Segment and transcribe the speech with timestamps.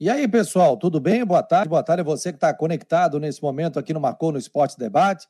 [0.00, 1.24] E aí, pessoal, tudo bem?
[1.24, 1.68] Boa tarde.
[1.68, 5.28] Boa tarde a você que está conectado nesse momento aqui no Marcou no Esporte Debate,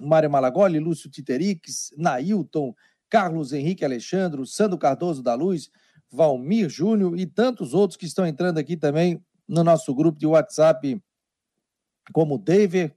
[0.00, 2.74] Mário Malagoli, Lúcio Titerix, Nailton,
[3.08, 5.70] Carlos Henrique Alexandre, Sandro Cardoso da Luz,
[6.10, 11.00] Valmir Júnior e tantos outros que estão entrando aqui também no nosso grupo de WhatsApp,
[12.12, 12.94] como David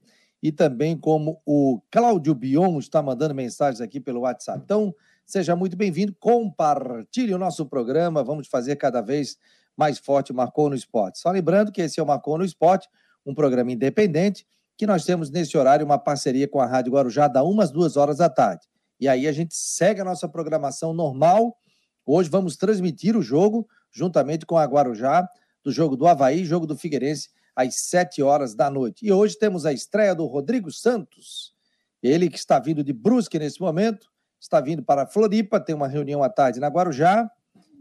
[0.47, 4.61] e também como o Cláudio Bion está mandando mensagens aqui pelo WhatsApp.
[4.63, 4.95] Então,
[5.25, 9.37] seja muito bem-vindo, compartilhe o nosso programa, vamos fazer cada vez
[9.75, 11.19] mais forte o Marcou no Esporte.
[11.19, 12.87] Só lembrando que esse é o Marcou no Esporte,
[13.25, 17.43] um programa independente, que nós temos nesse horário uma parceria com a Rádio Guarujá, da
[17.43, 18.65] umas duas horas da tarde.
[19.01, 21.57] E aí a gente segue a nossa programação normal.
[22.05, 25.27] Hoje vamos transmitir o jogo, juntamente com a Guarujá,
[25.61, 29.03] do jogo do Havaí, jogo do Figueirense, às sete horas da noite.
[29.03, 31.55] E hoje temos a estreia do Rodrigo Santos,
[32.03, 36.21] ele que está vindo de Brusque nesse momento, está vindo para Floripa, tem uma reunião
[36.21, 37.27] à tarde na Guarujá,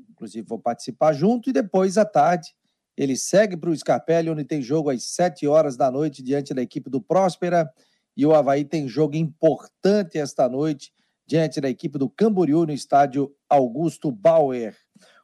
[0.08, 2.55] inclusive vou participar junto, e depois à tarde
[2.96, 6.62] ele segue para o Scarpelli, onde tem jogo às sete horas da noite, diante da
[6.62, 7.70] equipe do Próspera,
[8.16, 10.90] e o Havaí tem jogo importante esta noite,
[11.27, 14.74] diante da equipe do Camboriú, no estádio Augusto Bauer.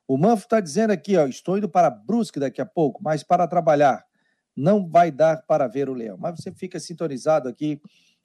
[0.07, 3.49] O Manfro está dizendo aqui, ó, estou indo para Brusque daqui a pouco, mas para
[3.49, 4.05] trabalhar
[4.57, 6.17] não vai dar para ver o leão.
[6.19, 7.81] Mas você fica sintonizado aqui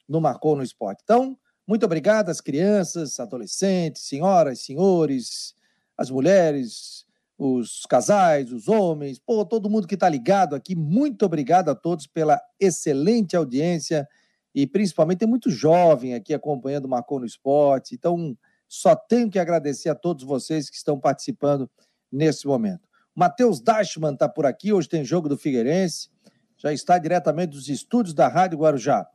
[0.08, 1.02] no Marcou no Esporte.
[1.04, 5.54] Então, muito obrigado às crianças, adolescentes, senhoras, senhores,
[5.98, 7.06] as mulheres,
[7.38, 12.08] os casais, os homens, pô, todo mundo que está ligado aqui, muito obrigado a todos
[12.08, 14.08] pela excelente audiência
[14.56, 17.94] e principalmente tem muito jovem aqui acompanhando o Marcou no Esporte.
[17.94, 18.36] Então,
[18.68, 21.70] só tenho que agradecer a todos vocês que estão participando
[22.12, 22.88] nesse momento.
[23.14, 26.10] Matheus Dashman está por aqui, hoje tem jogo do Figueirense
[26.58, 29.08] já está diretamente dos estúdios da Rádio Guarujá.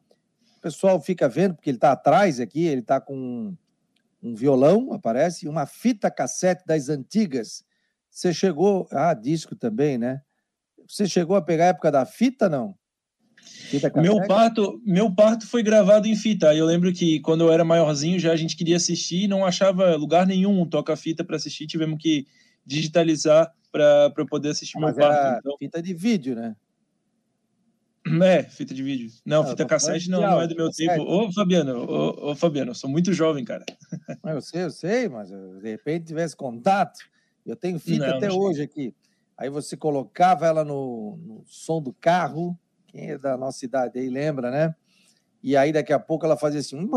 [0.58, 3.54] O pessoal fica vendo, porque ele está atrás aqui, ele está com
[4.22, 7.64] um violão, aparece, e uma fita cassete das antigas.
[8.08, 8.86] Você chegou.
[8.92, 10.22] Ah, disco também, né?
[10.86, 12.76] Você chegou a pegar a época da fita, não?
[13.97, 16.54] Meu parto, meu parto foi gravado em fita.
[16.54, 19.97] Eu lembro que quando eu era maiorzinho já a gente queria assistir e não achava
[19.97, 21.66] lugar nenhum toca fita para assistir.
[21.66, 22.26] Tivemos que
[22.64, 25.41] digitalizar para poder assistir Mas meu parto.
[25.41, 25.58] Então...
[25.58, 26.54] Fita de vídeo, né?
[28.22, 29.08] É, fita de vídeo.
[29.24, 31.02] Não, não fita cassete não, não é do meu tempo.
[31.02, 33.64] Ô, Fabiano, ô, ô, Fabiano, eu sou muito jovem, cara.
[34.24, 36.98] Eu sei, eu sei, mas de repente tivesse contato.
[37.46, 38.94] Eu tenho fita não, até não hoje aqui.
[39.36, 42.58] Aí você colocava ela no, no, som do carro.
[42.88, 44.74] Quem é da nossa idade aí lembra, né?
[45.42, 46.88] E aí daqui a pouco ela fazia assim,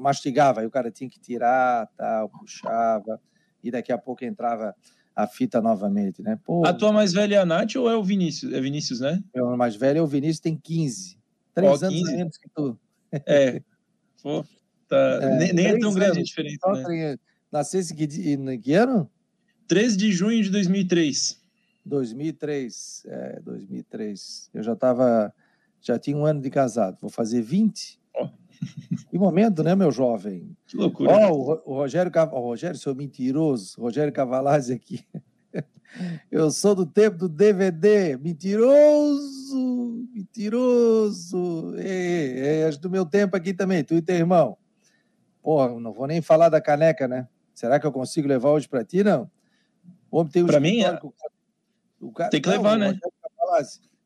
[0.00, 0.60] mastigava.
[0.60, 3.20] Aí o cara tinha que tirar, tal, puxava.
[3.62, 4.74] E daqui a pouco entrava
[5.18, 6.38] a fita novamente, né?
[6.44, 8.52] Pô, a tua mais velha é a Nath ou é o Vinícius?
[8.52, 9.20] É Vinícius, né?
[9.34, 11.18] O mais velho é o Vinícius, tem 15.
[11.52, 12.16] Três oh, anos 15.
[12.16, 12.78] menos que tu.
[13.26, 13.60] É.
[14.22, 14.44] Pô,
[14.86, 14.96] tá...
[14.96, 16.58] é nem, nem é tão grande a diferença.
[16.70, 17.16] Né?
[17.50, 19.10] Nascesse que, que, que ano?
[19.66, 21.40] 13 de junho de 2003.
[21.84, 24.50] 2003, é, 2003.
[24.54, 25.34] Eu já estava,
[25.80, 26.96] já tinha um ano de casado.
[27.00, 27.98] Vou fazer 20.
[29.10, 30.56] Que momento, né, meu jovem?
[30.66, 31.10] Que loucura.
[31.10, 35.04] Ó, oh, o, Rogério, o Rogério, seu mentiroso, Rogério Cavalazzi aqui.
[36.30, 38.16] Eu sou do tempo do DVD.
[38.18, 41.74] Mentiroso, mentiroso.
[41.78, 44.56] É, é, do meu tempo aqui também, tu e teu irmão.
[45.42, 47.26] Porra, não vou nem falar da caneca, né?
[47.54, 49.30] Será que eu consigo levar hoje para ti, não?
[50.10, 51.00] Homem tem um Para mim, é...
[52.00, 52.30] o cara...
[52.30, 52.98] tem que levar, não, né?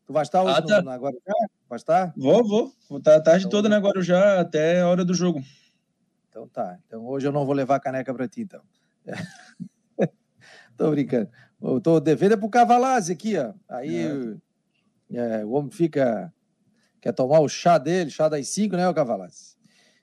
[0.06, 0.79] Tu vai estar hoje ah, tá.
[0.79, 1.32] no, na Guarujá?
[1.73, 2.13] Vai estar?
[2.15, 2.73] Vou, vou.
[2.87, 5.43] Vou estar a tarde então, toda na Guarujá até a hora do jogo.
[6.29, 6.79] Então tá.
[6.87, 8.61] Então hoje eu não vou levar a caneca para ti, então.
[10.77, 11.31] tô brincando.
[11.63, 13.55] Eu tô devendo é pro Cavalazzi aqui, ó.
[13.71, 14.37] Aí
[15.11, 15.39] é.
[15.39, 16.31] É, o homem fica...
[17.01, 19.57] Quer tomar o chá dele, chá das cinco, né, o Cavalazzi?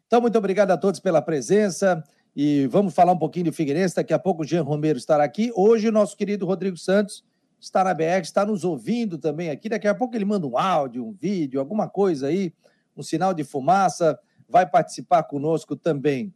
[0.07, 2.03] Então, muito obrigado a todos pela presença.
[2.35, 3.95] E vamos falar um pouquinho do Figueirense.
[3.95, 5.51] Daqui a pouco o Jean Romero estará aqui.
[5.55, 7.23] Hoje o nosso querido Rodrigo Santos
[7.59, 9.69] está na BR, está nos ouvindo também aqui.
[9.69, 12.53] Daqui a pouco ele manda um áudio, um vídeo, alguma coisa aí,
[12.95, 14.19] um sinal de fumaça.
[14.47, 16.33] Vai participar conosco também.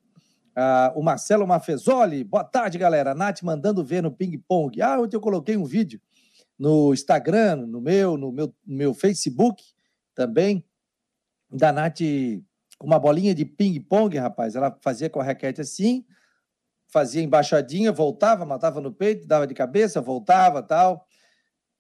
[0.56, 3.16] Ah, o Marcelo Mafezoli, boa tarde, galera.
[3.16, 4.82] Nath mandando ver no ping-pong.
[4.82, 6.00] Ah, ontem eu coloquei um vídeo
[6.60, 9.64] no Instagram, no meu, no meu, no meu Facebook
[10.14, 10.64] também,
[11.52, 12.00] da Nath
[12.78, 14.56] com uma bolinha de ping-pong, rapaz.
[14.56, 16.06] Ela fazia com a raquete assim,
[16.88, 21.08] fazia embaixadinha, voltava, matava no peito, dava de cabeça, voltava tal.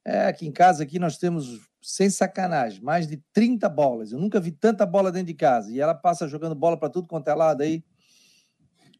[0.05, 4.11] É, aqui em casa aqui nós temos, sem sacanagem, mais de 30 bolas.
[4.11, 5.71] Eu nunca vi tanta bola dentro de casa.
[5.71, 7.83] E ela passa jogando bola para tudo quanto é lado aí.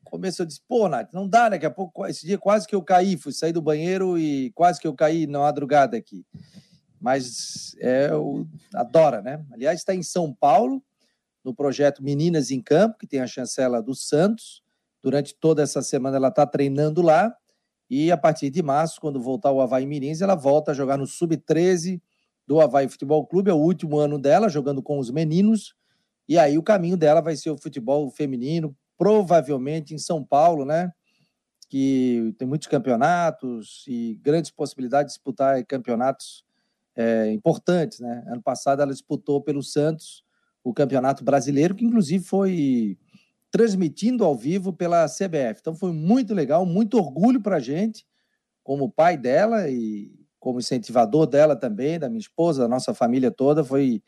[0.04, 2.84] Começo eu disse, pô, Nath, não dá, daqui a pouco, esse dia quase que eu
[2.84, 6.24] caí, fui sair do banheiro e quase que eu caí na madrugada aqui.
[7.02, 9.44] Mas é, eu adora, né?
[9.52, 10.84] Aliás, está em São Paulo,
[11.44, 14.64] no projeto Meninas em Campo, que tem a chancela dos Santos.
[15.02, 17.36] Durante toda essa semana ela está treinando lá.
[17.95, 21.06] E a partir de março, quando voltar o Havaí Mirins, ela volta a jogar no
[21.06, 22.01] Sub-13
[22.48, 23.51] do Havaí Futebol Clube.
[23.51, 25.75] É o último ano dela, jogando com os meninos.
[26.28, 30.92] E aí o caminho dela vai ser o futebol feminino, provavelmente em São Paulo, né?
[31.69, 36.44] Que tem muitos campeonatos e grandes possibilidades de disputar campeonatos
[36.95, 38.24] é, importantes, né?
[38.25, 40.24] Ano passado ela disputou pelo Santos
[40.63, 42.98] o Campeonato Brasileiro, que inclusive foi
[43.54, 45.60] transmitindo ao vivo pela CBF.
[45.60, 48.04] Então foi muito legal, muito orgulho para a gente,
[48.64, 53.64] como pai dela e como incentivador dela também, da minha esposa, da nossa família toda.
[53.64, 54.02] Foi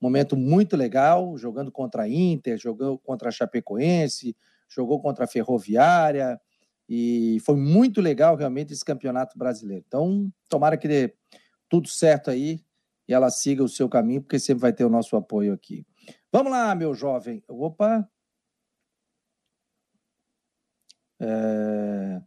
[0.00, 4.36] um momento muito legal, jogando contra a Inter, jogou contra a Chapecoense,
[4.68, 6.40] jogou contra a Ferroviária,
[6.88, 9.82] e foi muito legal realmente esse campeonato brasileiro.
[9.88, 11.12] Então, tomara que dê
[11.68, 12.60] tudo certo aí
[13.08, 15.84] e ela siga o seu caminho, porque sempre vai ter o nosso apoio aqui.
[16.32, 17.42] Vamos lá, meu jovem.
[17.48, 18.08] Opa!
[21.24, 22.20] É,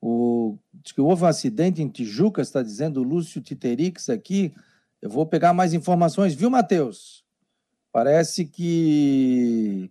[0.00, 4.52] o, diz que houve um acidente em Tijuca, está dizendo o Lúcio Titerix aqui.
[5.00, 7.24] Eu vou pegar mais informações, viu, Matheus?
[7.92, 9.90] Parece que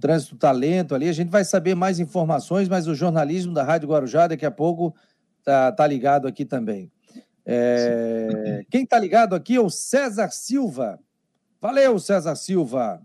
[0.00, 3.88] trânsito talento tá ali, a gente vai saber mais informações, mas o jornalismo da Rádio
[3.88, 4.92] Guarujá daqui a pouco
[5.44, 6.90] tá, tá ligado aqui também.
[7.46, 10.98] É, quem está ligado aqui é o César Silva.
[11.60, 13.00] Valeu, César Silva.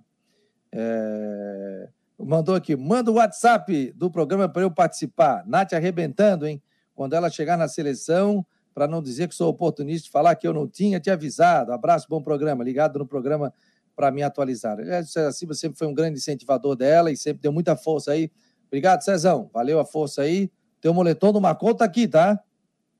[0.72, 1.90] É,
[2.20, 5.44] mandou aqui, manda o WhatsApp do programa para eu participar.
[5.46, 6.62] Nath arrebentando, hein?
[6.96, 10.68] Quando ela chegar na seleção, para não dizer que sou oportunista, falar que eu não
[10.68, 11.72] tinha te avisado.
[11.72, 12.64] Abraço, bom programa.
[12.64, 13.54] Ligado no programa
[13.96, 14.80] para me atualizar.
[14.80, 18.32] É, César Silva sempre foi um grande incentivador dela e sempre deu muita força aí.
[18.68, 19.50] Obrigado, Cezão.
[19.54, 20.52] Valeu a força aí.
[20.80, 22.40] Teu moletom do Marcon tá aqui, tá?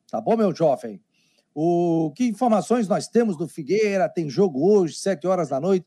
[0.10, 1.00] Tá bom, meu jovem?
[1.54, 4.10] O que informações nós temos do Figueira?
[4.10, 5.86] Tem jogo hoje, sete horas da noite.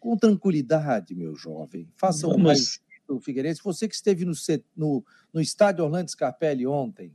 [0.00, 1.86] Com tranquilidade, meu jovem.
[1.96, 3.60] Faça um mais do Figueirense.
[3.62, 4.32] Você que esteve no,
[4.76, 7.12] no, no estádio Orlando Scarpelli ontem.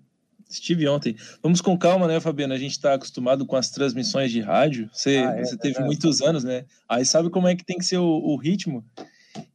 [0.49, 1.15] Estive ontem.
[1.41, 2.53] Vamos com calma, né, Fabiano?
[2.53, 4.89] A gente está acostumado com as transmissões de rádio.
[4.93, 6.65] Você, ah, é, você teve é, muitos anos, né?
[6.87, 8.85] Aí sabe como é que tem que ser o, o ritmo.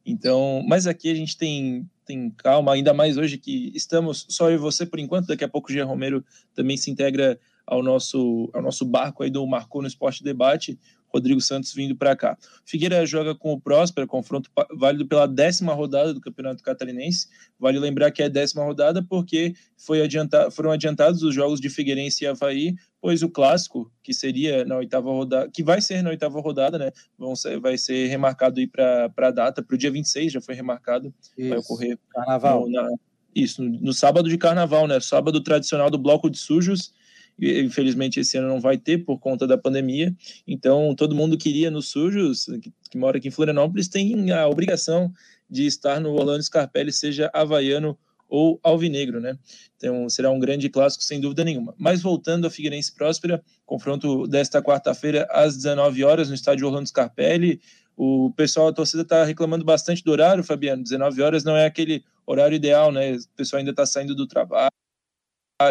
[0.05, 4.55] Então, mas aqui a gente tem, tem calma, ainda mais hoje que estamos só eu
[4.55, 5.27] e você por enquanto.
[5.27, 6.23] Daqui a pouco o Jean Romero
[6.53, 10.77] também se integra ao nosso, ao nosso barco aí do Marcou no Esporte Debate,
[11.13, 12.37] Rodrigo Santos vindo para cá.
[12.65, 17.27] Figueira joga com o Próspera, confronto válido pela décima rodada do Campeonato Catarinense.
[17.59, 22.23] Vale lembrar que é décima rodada porque foi adianta, foram adiantados os jogos de Figueirense
[22.23, 26.39] e Havaí, pois o clássico, que seria na oitava rodada, que vai ser na oitava
[26.39, 26.91] rodada, né?
[27.17, 30.55] Vão ser, vai ser remarcado aí para a data, para o dia 26, já foi
[30.55, 31.49] remarcado, Isso.
[31.49, 31.99] vai ocorrer.
[32.13, 32.61] Carnaval.
[32.67, 32.89] No, na,
[33.33, 34.99] isso, no, no sábado de carnaval, né?
[34.99, 36.93] Sábado tradicional do Bloco de Sujos
[37.39, 40.15] Infelizmente, esse ano não vai ter por conta da pandemia.
[40.47, 45.11] Então, todo mundo queria nos sujos, que, que mora aqui em Florianópolis, tem a obrigação
[45.49, 47.97] de estar no Orlando Scarpelli, seja havaiano
[48.31, 49.37] ou alvinegro, né?
[49.75, 51.75] Então será um grande clássico sem dúvida nenhuma.
[51.77, 57.59] Mas voltando a Figueirense Próspera, confronto desta quarta-feira às 19 horas no estádio Orlando Scarpelli.
[57.97, 60.81] O pessoal, a torcida está reclamando bastante do horário, Fabiano.
[60.81, 63.15] 19 horas não é aquele horário ideal, né?
[63.15, 64.71] O pessoal ainda está saindo do trabalho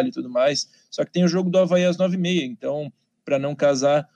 [0.07, 0.69] e tudo mais.
[0.89, 2.91] Só que tem o jogo do Havaí às nove e meia, então,
[3.23, 4.07] para não casar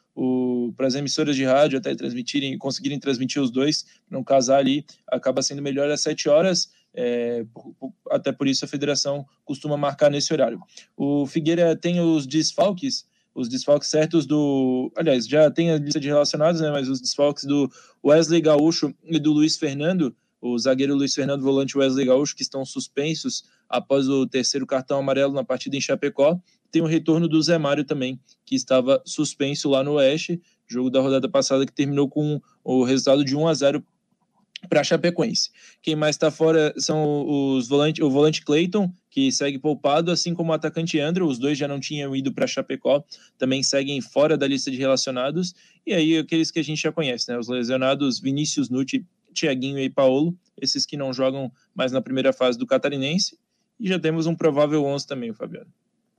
[0.78, 5.42] para as emissoras de rádio até transmitirem, conseguirem transmitir os dois, não casar ali, acaba
[5.42, 6.70] sendo melhor às sete horas.
[6.98, 7.46] É,
[8.10, 10.60] até por isso a federação costuma marcar nesse horário.
[10.96, 14.90] O Figueira tem os desfalques, os desfalques certos do.
[14.96, 16.72] Aliás, já tem a lista de relacionados, né?
[16.72, 17.70] Mas os desfalques do
[18.04, 22.64] Wesley Gaúcho e do Luiz Fernando, o zagueiro Luiz Fernando, volante Wesley Gaúcho, que estão
[22.64, 26.40] suspensos após o terceiro cartão amarelo na partida em Chapecó.
[26.72, 31.00] Tem o retorno do Zé Mário também, que estava suspenso lá no Oeste, jogo da
[31.00, 33.86] rodada passada que terminou com o resultado de 1 a 0
[34.68, 35.52] para Chapecoense.
[35.82, 40.52] Quem mais está fora são os volante, o volante Clayton, que segue poupado, assim como
[40.52, 41.28] o atacante Andrew.
[41.28, 43.04] Os dois já não tinham ido para Chapecó,
[43.38, 45.54] também seguem fora da lista de relacionados.
[45.86, 47.38] E aí aqueles que a gente já conhece, né?
[47.38, 52.58] Os lesionados Vinícius Nutti, Tiaguinho e Paulo, esses que não jogam mais na primeira fase
[52.58, 53.38] do Catarinense.
[53.80, 55.72] E já temos um provável 11 também, Fabiano.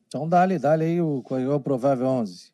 [0.06, 2.52] Então dá-lhe, dá-lhe aí o, qual é o provável 11.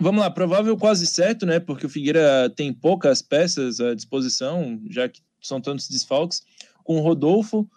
[0.00, 1.58] Vamos lá, provável quase certo, né?
[1.58, 6.42] Porque o Figueira tem poucas peças à disposição, já que são tantos desfalques,
[6.84, 7.68] com Rodolfo,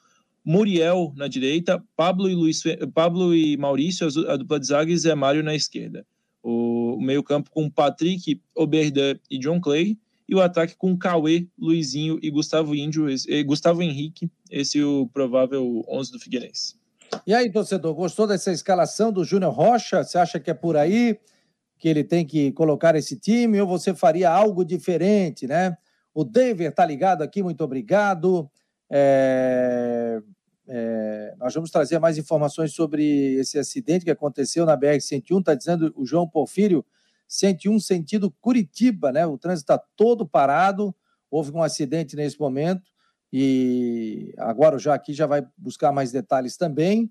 [0.44, 2.64] Muriel na direita, Pablo e, Luiz,
[2.94, 6.06] Pablo e Maurício, a dupla de zaga, e Zé Mário na esquerda.
[6.44, 9.98] O, meio-campo com Patrick, Oberdan e John Clay,
[10.32, 15.06] e o ataque com Cauê, Luizinho e Gustavo Índio, esse, Gustavo Henrique, esse é o
[15.06, 16.80] provável 11 do Figueirense.
[17.28, 20.02] E aí, torcedor, gostou dessa escalação do Júnior Rocha?
[20.02, 21.20] Você acha que é por aí
[21.78, 25.76] que ele tem que colocar esse time ou você faria algo diferente, né?
[26.14, 28.50] O David está ligado aqui, muito obrigado.
[28.90, 30.22] É,
[30.66, 35.40] é, nós vamos trazer mais informações sobre esse acidente que aconteceu na BR-101.
[35.40, 36.86] Está dizendo o João Porfírio,
[37.32, 39.26] 101 sentido Curitiba, né?
[39.26, 40.94] O trânsito está todo parado.
[41.30, 42.92] Houve um acidente nesse momento
[43.32, 47.10] e agora já aqui já vai buscar mais detalhes também.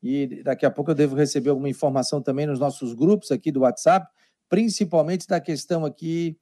[0.00, 3.60] E daqui a pouco eu devo receber alguma informação também nos nossos grupos aqui do
[3.60, 4.06] WhatsApp,
[4.48, 6.38] principalmente da questão aqui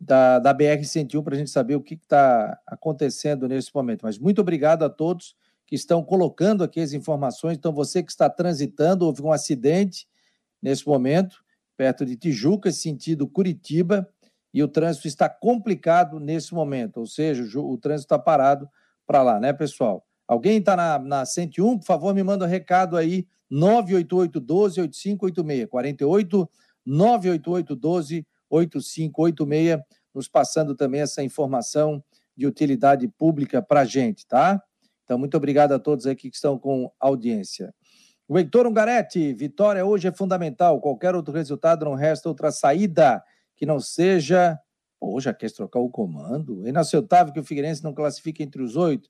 [0.00, 4.02] da, da BR-101 para a gente saber o que está acontecendo nesse momento.
[4.02, 5.34] Mas muito obrigado a todos
[5.66, 7.58] que estão colocando aqui as informações.
[7.58, 10.06] Então, você que está transitando, houve um acidente
[10.62, 11.42] nesse momento,
[11.78, 14.06] perto de Tijuca, sentido Curitiba,
[14.52, 18.68] e o trânsito está complicado nesse momento, ou seja, o, trânsito está parado
[19.06, 20.04] para lá, né, pessoal?
[20.26, 25.68] Alguém está na, na 101, por favor, me manda um recado aí, 988 12 8586,
[25.70, 26.50] 48
[26.84, 29.80] 988 12 8586,
[30.12, 32.02] nos passando também essa informação
[32.36, 34.60] de utilidade pública para a gente, tá?
[35.04, 37.72] Então, muito obrigado a todos aqui que estão com audiência.
[38.28, 40.82] O Heitor Ungaretti, vitória hoje é fundamental.
[40.82, 43.24] Qualquer outro resultado não resta outra saída
[43.56, 44.60] que não seja.
[45.00, 46.68] Pô, já quer trocar o comando?
[46.68, 49.08] Inaceitável que o Figueirense não classifique entre os oito.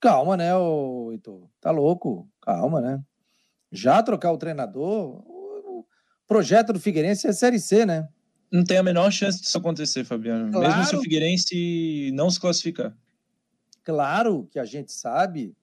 [0.00, 1.48] Calma, né, ô Heitor?
[1.60, 2.28] Tá louco?
[2.40, 3.00] Calma, né?
[3.70, 5.22] Já trocar o treinador?
[5.24, 5.86] O
[6.26, 8.08] projeto do Figueirense é Série C, né?
[8.50, 10.50] Não tem a menor chance disso acontecer, Fabiano.
[10.50, 10.66] Claro.
[10.66, 12.96] Mesmo se o Figueirense não se classificar.
[13.84, 15.54] Claro que a gente sabe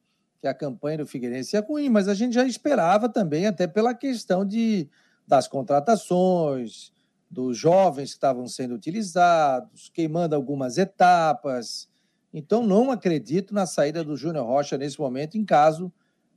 [0.46, 3.96] que a campanha do Figueirense é ruim, mas a gente já esperava também, até pela
[3.96, 4.88] questão de,
[5.28, 6.92] das contratações,
[7.30, 11.90] dos jovens que estavam sendo utilizados, queimando algumas etapas.
[12.32, 15.92] Então, não acredito na saída do Júnior Rocha nesse momento, em caso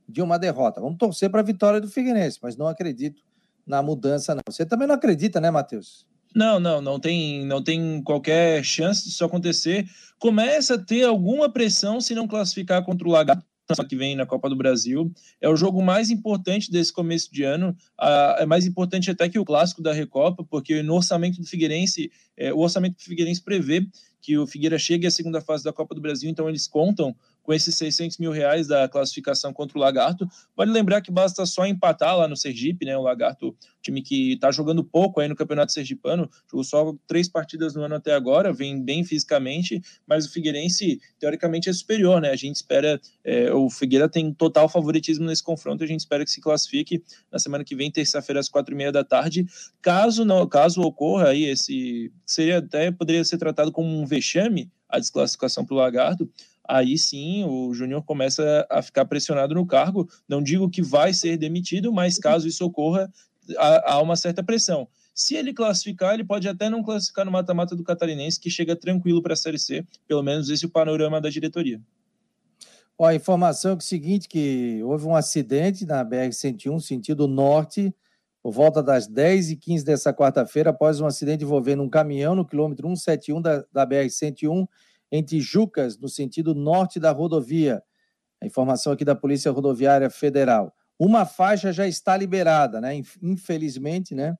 [0.09, 0.81] de uma derrota.
[0.81, 3.23] Vamos torcer para a vitória do Figueirense, mas não acredito
[3.67, 4.41] na mudança, não.
[4.49, 6.07] Você também não acredita, né, Matheus?
[6.35, 9.87] Não, não, não tem, não tem qualquer chance disso acontecer.
[10.19, 13.45] Começa a ter alguma pressão se não classificar contra o Lagarto
[13.89, 15.13] que vem na Copa do Brasil.
[15.41, 17.77] É o jogo mais importante desse começo de ano.
[18.39, 22.53] é mais importante até que o clássico da Recopa, porque no orçamento do Figueirense, é,
[22.53, 23.87] o orçamento do Figueirense prevê
[24.21, 27.15] que o Figueira chegue à segunda fase da Copa do Brasil, então eles contam
[27.49, 30.29] com esses 600 mil reais da classificação contra o Lagarto.
[30.55, 32.95] Vale lembrar que basta só empatar lá no Sergipe, né?
[32.95, 37.75] O Lagarto, time que está jogando pouco aí no Campeonato Sergipano, jogou só três partidas
[37.75, 42.29] no ano até agora, vem bem fisicamente, mas o Figueirense, teoricamente, é superior, né?
[42.29, 46.31] A gente espera, é, o Figueira tem total favoritismo nesse confronto, a gente espera que
[46.31, 47.03] se classifique
[47.33, 49.47] na semana que vem, terça-feira, às quatro e meia da tarde.
[49.81, 54.99] Caso não, caso ocorra aí esse, seria até, poderia ser tratado como um vexame, a
[54.99, 56.31] desclassificação para o Lagarto,
[56.69, 60.09] aí sim o Júnior começa a ficar pressionado no cargo.
[60.29, 63.11] Não digo que vai ser demitido, mas caso isso ocorra,
[63.57, 64.87] há, uma certa pressão.
[65.15, 69.23] Se ele classificar, ele pode até não classificar no mata-mata do Catarinense, que chega tranquilo
[69.23, 71.81] para a Série C, pelo menos esse é o panorama da diretoria.
[72.97, 77.93] Ó, a informação é o seguinte, que houve um acidente na BR-101, sentido norte,
[78.43, 83.41] por volta das 10h15 dessa quarta-feira, após um acidente envolvendo um caminhão no quilômetro 171
[83.41, 84.67] da, da BR-101,
[85.11, 87.83] em Tijucas, no sentido norte da rodovia.
[88.41, 90.73] A informação aqui da Polícia Rodoviária Federal.
[90.99, 93.01] Uma faixa já está liberada, né?
[93.23, 94.37] Infelizmente, né?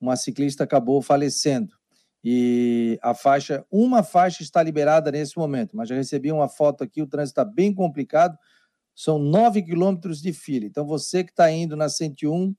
[0.00, 1.74] Uma ciclista acabou falecendo.
[2.22, 7.00] E a faixa, uma faixa está liberada nesse momento, mas já recebi uma foto aqui,
[7.00, 8.36] o trânsito está bem complicado.
[8.94, 10.66] São nove quilômetros de fila.
[10.66, 12.54] Então, você que está indo na 101,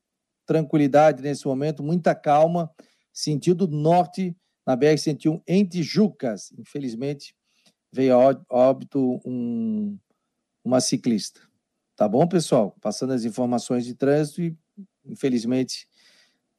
[0.45, 2.71] tranquilidade nesse momento, muita calma,
[3.13, 6.51] sentido norte na BR-101 em Tijucas.
[6.57, 7.35] Infelizmente,
[7.91, 9.97] veio a óbito um,
[10.63, 11.41] uma ciclista.
[11.95, 12.75] Tá bom, pessoal?
[12.81, 14.57] Passando as informações de trânsito e,
[15.05, 15.87] infelizmente,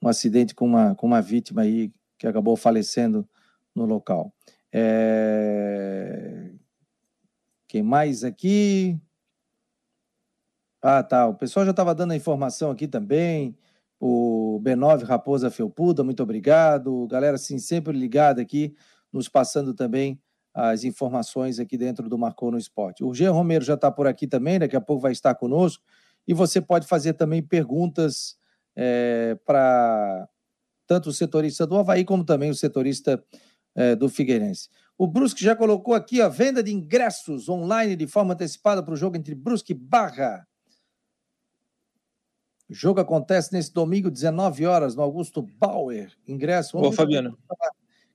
[0.00, 3.28] um acidente com uma, com uma vítima aí que acabou falecendo
[3.74, 4.32] no local.
[4.72, 6.52] É...
[7.66, 9.00] Quem mais aqui?
[10.80, 11.26] Ah, tá.
[11.26, 13.56] O pessoal já estava dando a informação aqui também.
[13.98, 17.06] O B9 Raposa Felpuda, muito obrigado.
[17.06, 18.74] Galera, assim, sempre ligada aqui,
[19.12, 20.20] nos passando também
[20.54, 23.02] as informações aqui dentro do Marcou no Esporte.
[23.02, 25.82] O Jean Romero já está por aqui também, daqui a pouco vai estar conosco.
[26.26, 28.36] E você pode fazer também perguntas
[28.76, 30.28] é, para
[30.86, 33.22] tanto o setorista do Havaí como também o setorista
[33.74, 34.68] é, do Figueirense.
[34.98, 38.96] O Brusque já colocou aqui a venda de ingressos online de forma antecipada para o
[38.96, 40.46] jogo entre Brusque e Barra.
[42.68, 46.12] O jogo acontece nesse domingo, 19 horas, no Augusto Bauer.
[46.26, 46.78] Ingresso.
[46.78, 47.36] Ô, Fabiano.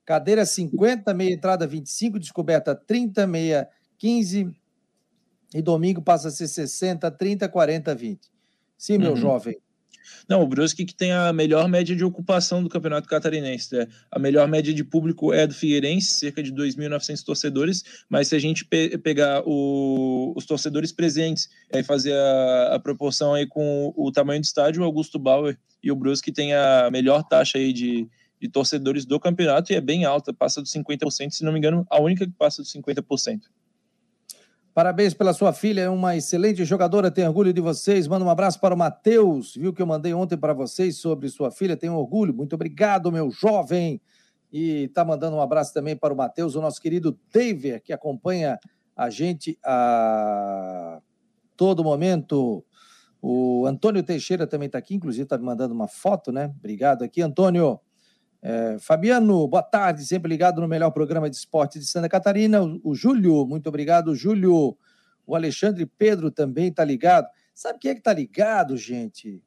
[0.08, 4.50] Cadeira 50, meia entrada 25, descoberta 30, meia 15.
[5.54, 8.20] E domingo passa a ser 60, 30, 40, 20.
[8.78, 9.16] Sim, meu uhum.
[9.16, 9.58] jovem.
[10.26, 13.76] Não, o Brusque que tem a melhor média de ocupação do Campeonato Catarinense.
[13.76, 13.86] Né?
[14.10, 18.38] A melhor média de público é do Figueirense, cerca de 2.900 torcedores, mas se a
[18.38, 24.06] gente pe pegar o, os torcedores presentes e fazer a, a, proporção aí com o,
[24.06, 27.74] o tamanho do estádio, o Augusto Bauer e o Brusque tem a melhor taxa aí
[27.74, 28.08] de,
[28.40, 31.86] de torcedores do campeonato e é bem alta, passa dos 50%, se não me engano,
[31.90, 33.42] a única que passa dos 50%.
[34.78, 38.06] Parabéns pela sua filha, é uma excelente jogadora, tenho orgulho de vocês.
[38.06, 41.50] Manda um abraço para o Matheus, viu que eu mandei ontem para vocês sobre sua
[41.50, 42.32] filha, tenho orgulho.
[42.32, 44.00] Muito obrigado, meu jovem.
[44.52, 48.56] E tá mandando um abraço também para o Matheus, o nosso querido David, que acompanha
[48.96, 51.00] a gente a
[51.56, 52.64] todo momento.
[53.20, 56.54] O Antônio Teixeira também está aqui, inclusive está me mandando uma foto, né?
[56.56, 57.80] Obrigado aqui, Antônio.
[58.40, 62.62] É, Fabiano, boa tarde, sempre ligado no melhor programa de esporte de Santa Catarina.
[62.62, 64.76] O, o Júlio, muito obrigado, Júlio.
[65.26, 67.28] O Alexandre Pedro também está ligado.
[67.54, 69.42] Sabe quem é que está ligado, gente?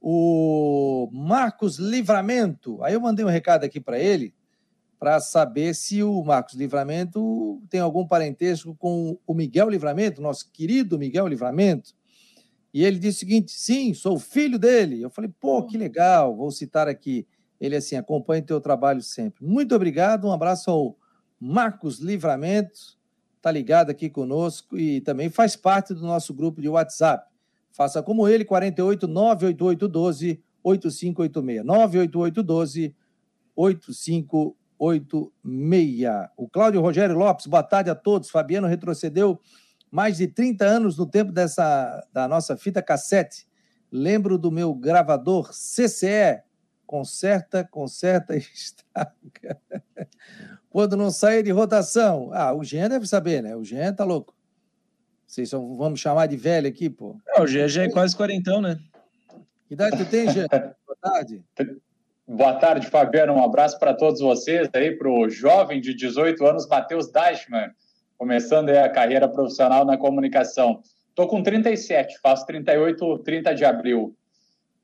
[0.00, 2.82] O Marcos Livramento.
[2.84, 4.32] Aí eu mandei um recado aqui para ele
[4.98, 10.98] para saber se o Marcos Livramento tem algum parentesco com o Miguel Livramento, nosso querido
[10.98, 11.94] Miguel Livramento.
[12.72, 15.00] E ele disse o seguinte: sim, sou filho dele.
[15.02, 17.26] Eu falei, pô, que legal, vou citar aqui.
[17.60, 19.44] Ele assim, acompanha o teu trabalho sempre.
[19.44, 20.96] Muito obrigado, um abraço ao
[21.38, 22.98] Marcos Livramento,
[23.40, 27.28] tá ligado aqui conosco e também faz parte do nosso grupo de WhatsApp.
[27.72, 31.64] Faça como ele, 48 988 12 8586.
[31.64, 32.94] 988 12
[33.56, 36.30] 8586.
[36.36, 38.30] O Cláudio Rogério Lopes, boa tarde a todos.
[38.30, 39.40] Fabiano retrocedeu
[39.90, 43.46] mais de 30 anos no tempo dessa da nossa fita cassete.
[43.90, 46.42] Lembro do meu gravador CCE
[46.90, 49.60] conserta, conserta e estraga.
[50.68, 52.30] Quando não sair de rotação.
[52.32, 53.54] Ah, o Jean deve saber, né?
[53.54, 54.34] O Jean tá louco.
[55.24, 57.16] Vocês só vamos chamar de velho aqui, pô.
[57.28, 58.76] Não, o Jean já é quase quarentão, né?
[59.68, 60.48] Que idade tu tem, Jean?
[60.50, 61.44] Boa tarde.
[62.26, 63.34] Boa tarde, Fabiano.
[63.34, 67.70] Um abraço para todos vocês aí, para o jovem de 18 anos, Matheus Deichmann,
[68.16, 70.80] começando a carreira profissional na comunicação.
[71.08, 74.16] Estou com 37, faço 38, 30 de abril.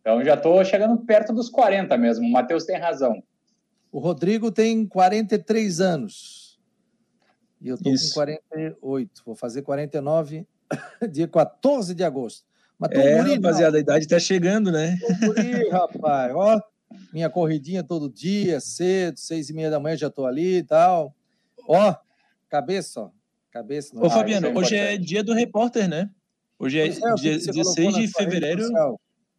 [0.07, 2.25] Então já estou chegando perto dos 40 mesmo.
[2.25, 3.21] O Matheus tem razão.
[3.91, 6.61] O Rodrigo tem 43 anos.
[7.61, 9.23] E eu estou com 48.
[9.27, 10.47] Vou fazer 49
[11.11, 12.47] dia 14 de agosto.
[12.79, 14.97] Mas tô é, rapaziada, a idade está chegando, né?
[15.25, 16.33] Guri, rapaz.
[16.37, 16.61] Ó,
[17.13, 21.13] minha corridinha todo dia, cedo, seis e meia da manhã já estou ali e tal.
[21.67, 21.93] Ó,
[22.49, 23.11] cabeça, ó.
[23.51, 23.99] Cabeça.
[23.99, 26.09] Ô, Fabiano, é hoje é dia do repórter, né?
[26.61, 28.63] Hoje é, é dia 16 de fevereiro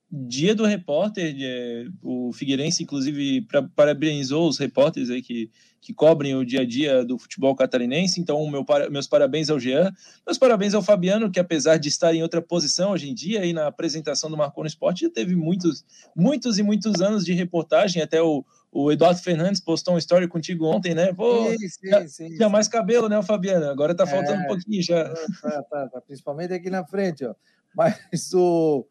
[0.09, 6.33] dia do repórter, é, o Figueirense, inclusive, pra, parabenizou os repórteres aí que, que cobrem
[6.33, 8.21] o dia a dia do futebol catarinense.
[8.21, 9.91] Então, meu, meus parabéns ao Jean,
[10.25, 13.51] meus parabéns ao Fabiano, que apesar de estar em outra posição hoje em dia, aí
[13.51, 18.01] na apresentação do Marcou no Esporte, já teve muitos, muitos e muitos anos de reportagem.
[18.01, 21.11] Até o, o Eduardo Fernandes postou uma história contigo ontem, né?
[21.11, 23.69] Pô, sim, sim, já, sim, tinha mais cabelo, né, o Fabiano?
[23.69, 25.03] Agora tá faltando é, um pouquinho já.
[25.41, 27.35] Tá, tá, tá, principalmente aqui na frente, ó.
[27.75, 28.87] Mas o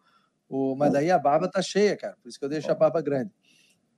[0.48, 2.16] o, mas daí a barba tá cheia, cara.
[2.22, 3.30] Por isso que eu deixo a barba grande.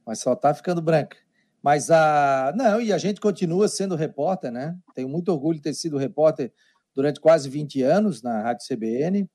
[0.07, 1.17] Mas só tá ficando branca.
[1.63, 2.53] Mas a.
[2.57, 4.77] Não, e a gente continua sendo repórter, né?
[4.95, 6.53] Tenho muito orgulho de ter sido repórter
[6.95, 9.29] durante quase 20 anos na Rádio CBN.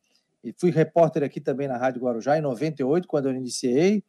[0.43, 4.03] E fui repórter aqui também na Rádio Guarujá em 98, quando eu iniciei.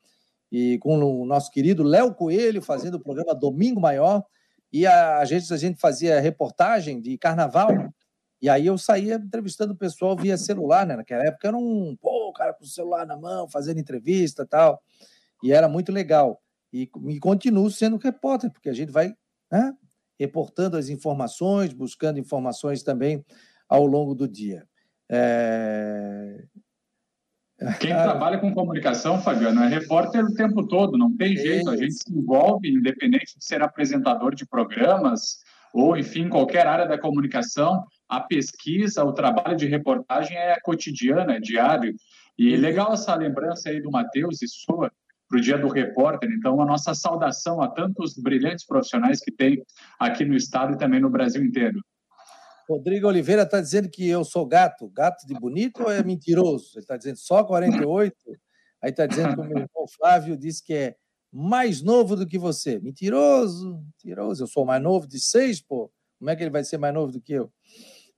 [0.51, 4.25] E com o nosso querido Léo Coelho fazendo o programa Domingo Maior.
[4.73, 7.71] E a, a, gente, a gente fazia reportagem de carnaval
[8.45, 10.97] e aí eu saía entrevistando o pessoal via celular, né?
[10.97, 14.83] Naquela época era um, pô, cara com o celular na mão, fazendo entrevista e tal.
[15.43, 16.41] E era muito legal.
[16.73, 19.15] E, e continuo sendo repórter, porque a gente vai
[19.51, 19.73] né,
[20.19, 23.25] reportando as informações, buscando informações também
[23.69, 24.67] ao longo do dia.
[25.11, 26.45] É...
[27.81, 31.95] Quem trabalha com comunicação, Fabiano, é repórter o tempo todo, não tem jeito, a gente
[31.95, 35.39] se envolve, independente de ser apresentador de programas,
[35.73, 41.41] ou, enfim, qualquer área da comunicação, a pesquisa, o trabalho de reportagem é cotidiano, é
[41.41, 41.95] diário.
[42.39, 44.91] E legal essa lembrança aí do Matheus e sua
[45.29, 46.31] para o Dia do Repórter.
[46.31, 49.65] Então, a nossa saudação a tantos brilhantes profissionais que tem
[49.99, 51.81] aqui no estado e também no Brasil inteiro.
[52.69, 54.89] Rodrigo Oliveira está dizendo que eu sou gato.
[54.89, 56.71] Gato de bonito ou é mentiroso?
[56.75, 58.15] Ele está dizendo só 48.
[58.83, 60.97] Aí está dizendo que o meu irmão Flávio disse que é
[61.33, 62.79] mais novo do que você.
[62.79, 64.45] Mentiroso, mentiroso.
[64.45, 65.91] Eu sou mais novo de seis, pô.
[66.19, 67.53] Como é que ele vai ser mais novo do que eu?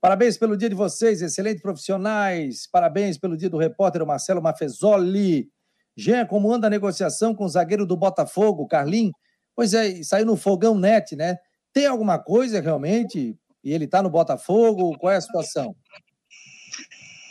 [0.01, 2.69] Parabéns pelo dia de vocês, excelentes profissionais.
[2.71, 5.49] Parabéns pelo dia do repórter Marcelo Mafezoli.
[5.97, 9.15] Jean, como anda a negociação com o zagueiro do Botafogo, Carlinhos?
[9.55, 11.39] Pois é, saiu no fogão net, né?
[11.73, 13.35] Tem alguma coisa realmente?
[13.65, 14.97] E ele está no Botafogo?
[14.99, 15.75] Qual é a situação?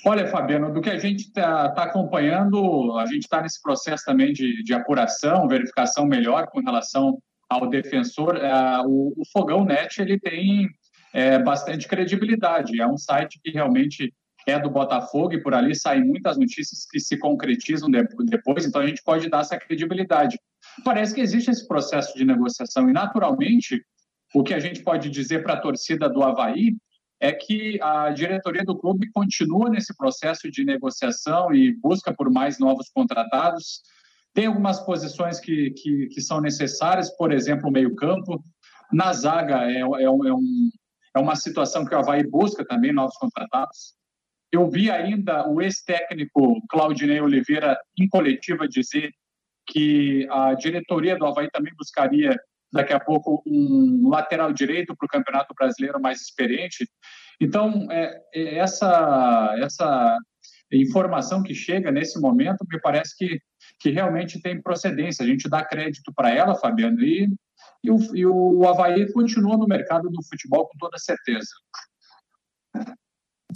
[0.07, 4.33] Olha, Fabiano, do que a gente está tá acompanhando, a gente está nesse processo também
[4.33, 7.17] de, de, apuração, verificação melhor com relação
[7.49, 8.37] ao defensor.
[8.37, 10.69] É, o, o, Fogão Net ele tem
[11.15, 12.81] é, bastante credibilidade.
[12.81, 14.13] É um site que realmente
[14.45, 18.85] é do Botafogo e por ali saem muitas notícias que se concretizam depois, então a
[18.85, 20.37] gente pode dar essa credibilidade.
[20.83, 23.81] Parece que existe esse processo de negociação e, naturalmente,
[24.33, 26.75] o que a gente pode dizer para a torcida do Havaí
[27.19, 32.59] é que a diretoria do clube continua nesse processo de negociação e busca por mais
[32.59, 33.81] novos contratados.
[34.33, 38.43] Tem algumas posições que, que, que são necessárias, por exemplo, o meio-campo.
[38.91, 40.69] Na zaga é, é, é, um,
[41.15, 43.95] é uma situação que o Havaí busca também novos contratados.
[44.51, 49.11] Eu vi ainda o ex-técnico Claudinei Oliveira em coletiva dizer
[49.67, 52.37] que a diretoria do Havaí também buscaria
[52.71, 56.87] daqui a pouco um lateral direito para o Campeonato Brasileiro mais experiente.
[57.39, 60.17] Então, é, é, essa, essa
[60.71, 63.39] informação que chega nesse momento me parece que,
[63.79, 65.23] que realmente tem procedência.
[65.23, 67.29] A gente dá crédito para ela, Fabiano, e,
[67.85, 71.49] e, o, e o Havaí continua no mercado do futebol com toda certeza.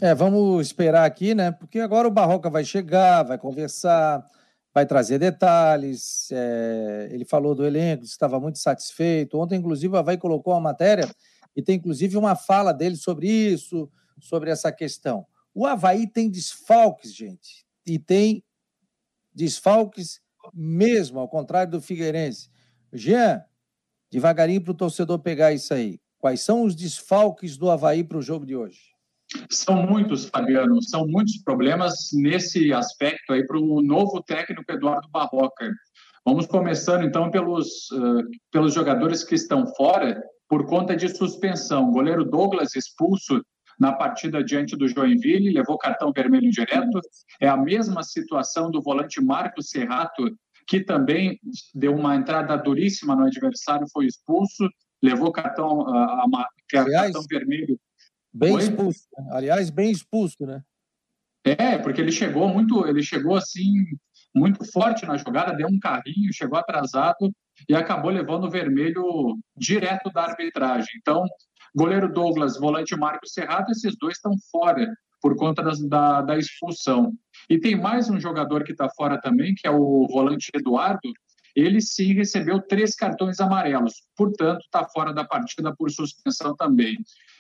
[0.02, 1.52] É, vamos esperar aqui, né?
[1.52, 4.26] Porque agora o Barroca vai chegar, vai conversar,
[4.74, 6.30] vai trazer detalhes.
[6.32, 9.38] É, ele falou do elenco, estava muito satisfeito.
[9.38, 11.10] Ontem, inclusive, o Havaí colocou uma matéria
[11.56, 13.90] e tem, inclusive, uma fala dele sobre isso,
[14.20, 15.26] sobre essa questão.
[15.54, 18.44] O Havaí tem desfalques, gente, e tem
[19.34, 20.22] desfalques
[20.54, 22.50] mesmo, ao contrário do Figueirense.
[22.94, 23.44] Jean,
[24.12, 26.00] devagarinho para o torcedor pegar isso aí.
[26.18, 28.80] Quais são os desfalques do Havaí para o jogo de hoje?
[29.50, 35.72] São muitos, Fabiano, são muitos problemas nesse aspecto aí para o novo técnico Eduardo Barroca.
[36.26, 41.92] Vamos começando então pelos, uh, pelos jogadores que estão fora por conta de suspensão.
[41.92, 43.42] Goleiro Douglas expulso
[43.80, 47.00] na partida diante do Joinville, levou cartão vermelho direto.
[47.40, 50.30] É a mesma situação do volante Marcos Serrato,
[50.70, 51.40] que também
[51.74, 54.70] deu uma entrada duríssima no adversário, foi expulso,
[55.02, 57.80] levou cartão, uh, cartão vermelho
[58.32, 58.62] Bem Oi?
[58.62, 59.08] expulso.
[59.18, 59.30] Né?
[59.32, 60.62] Aliás, bem expulso, né?
[61.44, 63.84] É, porque ele chegou muito, ele chegou assim
[64.36, 67.34] muito forte na jogada, deu um carrinho, chegou atrasado
[67.68, 70.90] e acabou levando o vermelho direto da arbitragem.
[71.02, 71.26] Então,
[71.76, 74.88] goleiro Douglas, volante Marcos Serrato, esses dois estão fora
[75.22, 77.14] por conta das, da, da expulsão.
[77.50, 81.12] E tem mais um jogador que está fora também, que é o volante Eduardo.
[81.56, 86.98] Ele sim recebeu três cartões amarelos, portanto, está fora da partida por suspensão também.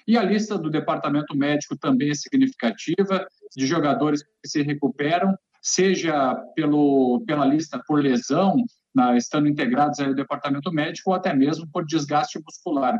[0.07, 6.35] E a lista do departamento médico também é significativa, de jogadores que se recuperam, seja
[6.55, 8.55] pelo, pela lista por lesão,
[8.93, 12.97] na, estando integrados ao departamento médico, ou até mesmo por desgaste muscular.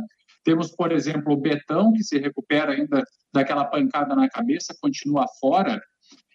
[0.50, 5.80] Temos, por exemplo, o Betão, que se recupera ainda daquela pancada na cabeça, continua fora.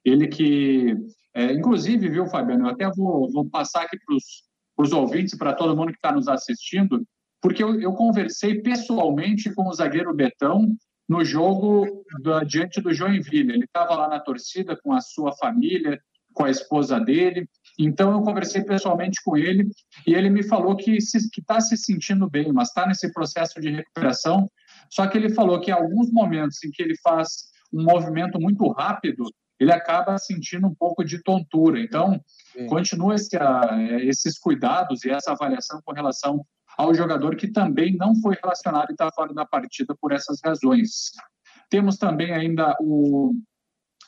[0.04, 0.94] Ele que,
[1.34, 4.14] é, inclusive, viu, Fabiano, eu até vou, vou passar aqui para
[4.78, 7.04] os ouvintes, para todo mundo que está nos assistindo,
[7.42, 10.76] porque eu, eu conversei pessoalmente com o zagueiro Betão
[11.08, 13.52] no jogo da, diante do Joinville.
[13.52, 16.00] Ele estava lá na torcida com a sua família,
[16.32, 17.48] com a esposa dele.
[17.78, 19.68] Então eu conversei pessoalmente com ele
[20.06, 23.70] e ele me falou que está se, se sentindo bem, mas está nesse processo de
[23.70, 24.48] recuperação.
[24.90, 27.28] Só que ele falou que em alguns momentos em que ele faz
[27.72, 29.24] um movimento muito rápido,
[29.58, 31.80] ele acaba sentindo um pouco de tontura.
[31.80, 32.20] Então,
[32.52, 32.66] Sim.
[32.66, 33.36] continua esse,
[34.02, 36.44] esses cuidados e essa avaliação com relação
[36.76, 41.12] ao jogador que também não foi relacionado e está fora da partida por essas razões.
[41.70, 43.32] Temos também ainda o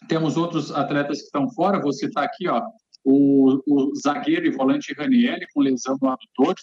[0.08, 2.62] temos outros atletas que estão fora, vou citar aqui, ó,
[3.06, 6.56] o, o zagueiro e volante Raniel com lesão no adutor.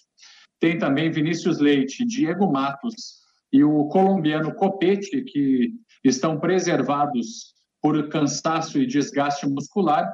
[0.59, 5.71] Tem também Vinícius Leite, Diego Matos e o colombiano Copete, que
[6.03, 10.11] estão preservados por cansaço e desgaste muscular.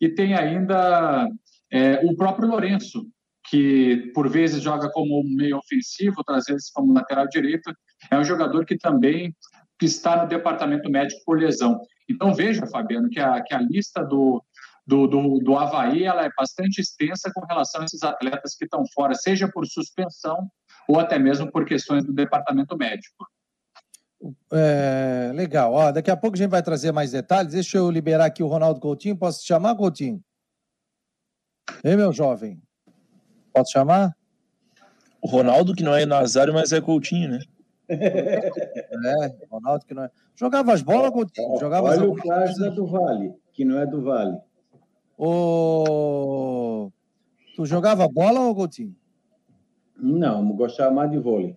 [0.00, 1.28] E tem ainda
[1.72, 3.06] é, o próprio Lourenço,
[3.48, 7.72] que por vezes joga como meio ofensivo, outras vezes como lateral direito,
[8.10, 9.34] é um jogador que também
[9.78, 11.80] que está no departamento médico por lesão.
[12.08, 14.42] Então, veja, Fabiano, que a, que a lista do,
[14.88, 18.82] do, do, do Havaí ela é bastante extensa com relação a esses atletas que estão
[18.94, 20.48] fora, seja por suspensão
[20.88, 23.26] ou até mesmo por questões do departamento médico.
[24.50, 25.74] É, legal.
[25.74, 27.52] Ó, daqui a pouco a gente vai trazer mais detalhes.
[27.52, 29.14] Deixa eu liberar aqui o Ronaldo Coutinho.
[29.14, 30.22] Posso te chamar, Coutinho?
[31.84, 32.58] Ei, meu jovem.
[33.52, 34.16] Posso chamar?
[35.20, 37.38] O Ronaldo, que não é Nazário, mas é Coutinho, né?
[37.90, 40.10] É, Ronaldo que não é.
[40.34, 41.60] Jogava as bolas, Coutinho?
[41.60, 44.47] Jogava Olha o caso da do Vale, que não é do Vale.
[45.18, 46.92] O...
[47.56, 48.94] Tu jogava bola ou Coutinho?
[49.96, 51.56] Não, gostava mais de vôlei.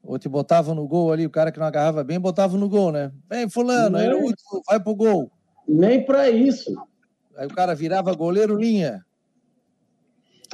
[0.00, 2.92] Ou te botava no gol ali, o cara que não agarrava bem, botava no gol,
[2.92, 3.10] né?
[3.28, 5.32] Vem, fulano, o último, vai pro gol.
[5.66, 6.72] Nem para isso.
[7.36, 9.04] Aí o cara virava goleiro linha.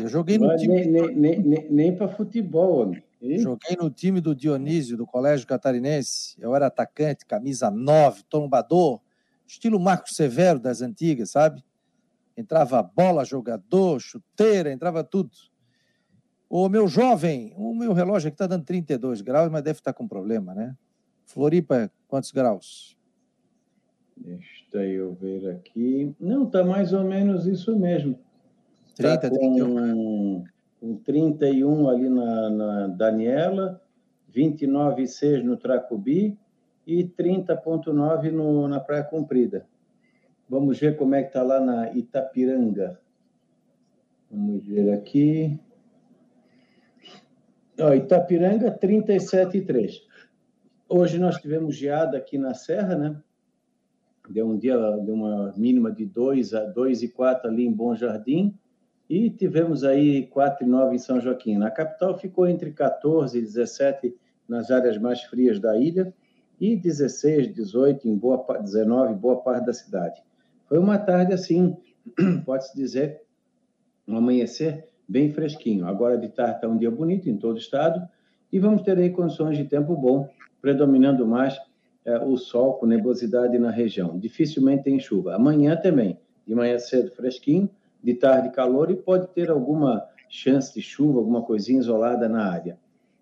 [0.00, 0.86] Eu joguei no Mas time.
[0.86, 3.02] Nem, nem, nem, nem para futebol, homem.
[3.20, 6.36] Joguei no time do Dionísio, do Colégio Catarinense.
[6.38, 9.00] Eu era atacante, camisa 9, tombador,
[9.46, 11.62] estilo Marco Severo das antigas, sabe?
[12.40, 15.30] Entrava bola, jogador, chuteira, entrava tudo.
[16.48, 19.96] O meu jovem, o meu relógio aqui está dando 32 graus, mas deve estar tá
[19.96, 20.74] com problema, né?
[21.24, 22.98] Floripa, quantos graus?
[24.16, 26.12] Deixa eu ver aqui.
[26.18, 28.18] Não, está mais ou menos isso mesmo.
[28.96, 30.44] 30, tá com, 31.
[30.80, 33.80] Com 31 ali na, na Daniela,
[34.34, 36.36] 29,6 no Tracubi
[36.86, 39.66] e 30,9 na Praia Comprida.
[40.50, 43.00] Vamos ver como é que está lá na Itapiranga.
[44.28, 45.56] Vamos ver aqui.
[47.78, 50.00] Ó, Itapiranga, 37,3.
[50.88, 53.22] Hoje nós tivemos geada aqui na Serra, né?
[54.28, 57.94] Deu um dia, deu uma mínima de 2 a 2 e 4 ali em Bom
[57.94, 58.58] Jardim.
[59.08, 61.58] E tivemos aí 4 e 9 em São Joaquim.
[61.58, 64.16] Na capital ficou entre 14 e 17
[64.48, 66.12] nas áreas mais frias da ilha
[66.60, 70.20] e 16, 18 em boa 19 em boa parte da cidade.
[70.70, 71.76] Foi uma tarde assim,
[72.46, 73.22] pode-se dizer,
[74.06, 75.84] um amanhecer bem fresquinho.
[75.84, 78.08] Agora de tarde está um dia bonito em todo o estado
[78.52, 80.28] e vamos ter aí condições de tempo bom,
[80.62, 81.58] predominando mais
[82.04, 84.16] é, o sol com nebulosidade na região.
[84.16, 85.34] Dificilmente tem chuva.
[85.34, 87.68] Amanhã também, de manhã cedo fresquinho,
[88.00, 92.78] de tarde calor e pode ter alguma chance de chuva, alguma coisinha isolada na área.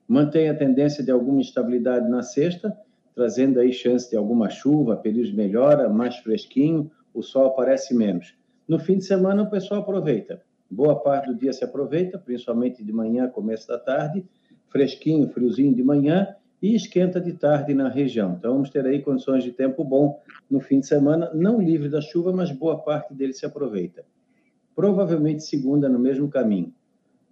[0.07, 2.79] Mantém a tendência de alguma instabilidade na sexta,
[3.15, 8.37] trazendo aí chance de alguma chuva, períodos de melhora, mais fresquinho, o sol aparece menos.
[8.67, 10.41] No fim de semana, o pessoal aproveita.
[10.71, 14.25] Boa parte do dia se aproveita, principalmente de manhã, começo da tarde,
[14.69, 18.37] fresquinho, friozinho de manhã e esquenta de tarde na região.
[18.39, 22.01] Então, vamos ter aí condições de tempo bom no fim de semana, não livre da
[22.01, 24.05] chuva, mas boa parte dele se aproveita.
[24.77, 26.73] Provavelmente segunda no mesmo caminho.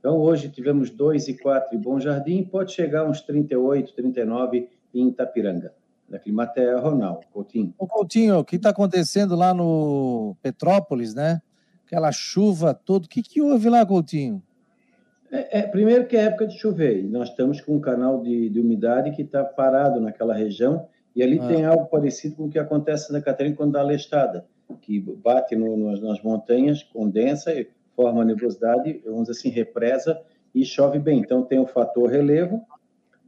[0.01, 5.09] Então, hoje tivemos 2 e 4 em Bom Jardim, pode chegar uns 38, 39 em
[5.09, 5.72] Itapiranga
[6.08, 7.74] da Climatea, Ronaldo Coutinho.
[7.78, 11.40] O Coutinho, o que está acontecendo lá no Petrópolis, né?
[11.84, 14.42] Aquela chuva toda, o que, que houve lá, Coutinho?
[15.30, 18.48] É, é, primeiro que é época de chover, e nós estamos com um canal de,
[18.48, 21.46] de umidade que está parado naquela região, e ali ah.
[21.46, 24.46] tem algo parecido com o que acontece na Catarina quando dá lestada,
[24.80, 27.52] que bate no, no, nas montanhas, condensa,
[27.94, 30.20] forma nebulosidade, vamos dizer assim, represa
[30.54, 31.20] e chove bem.
[31.20, 32.62] Então tem o fator relevo,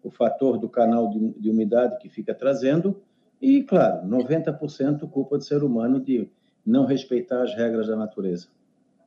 [0.08, 3.00] o fator do canal de, de umidade que fica trazendo,
[3.40, 6.28] e, claro, 90% culpa do ser humano de
[6.64, 8.48] não respeitar as regras da natureza.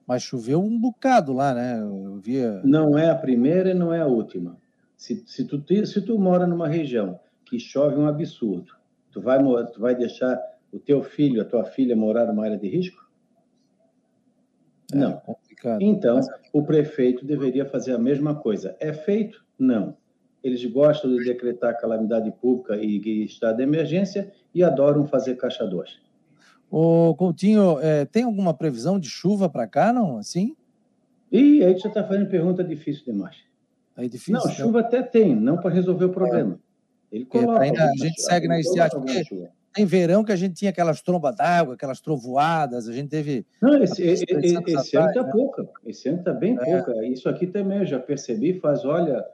[0.08, 1.80] Mas choveu um bocado lá, né?
[1.82, 2.62] Eu via...
[2.64, 4.58] Não é a primeira e não é a última.
[4.96, 8.74] Se, se, tu, se tu mora numa região que chove um absurdo,
[9.12, 9.40] tu vai,
[9.74, 10.40] tu vai deixar
[10.72, 13.10] o teu filho, a tua filha morar numa área de risco?
[14.94, 15.14] É, não.
[15.18, 15.82] Complicado.
[15.82, 16.20] Então,
[16.54, 18.76] o prefeito deveria fazer a mesma coisa.
[18.80, 19.44] É feito?
[19.58, 19.98] Não
[20.44, 26.00] eles gostam de decretar calamidade pública e, estado de emergência e adoram fazer caixa 2.
[26.70, 30.18] Ô, Coutinho, é, tem alguma previsão de chuva para cá, não?
[30.18, 30.56] Assim?
[31.32, 33.38] E aí você está fazendo pergunta difícil demais.
[33.98, 34.34] É difícil?
[34.34, 34.54] Não, então?
[34.54, 36.60] chuva até tem, não para resolver o problema.
[37.12, 37.62] Ele coloca.
[37.62, 39.00] Ainda, a gente segue na estiagem.
[39.74, 43.46] Tem verão que a gente tinha aquelas trombas d'água, aquelas trovoadas, a gente teve.
[43.62, 45.32] Não, esse, esse, esse ano está né?
[45.32, 45.70] pouca.
[45.86, 46.66] Esse ano está bem é.
[46.66, 47.06] pouca.
[47.06, 49.26] Isso aqui também eu já percebi, faz, olha,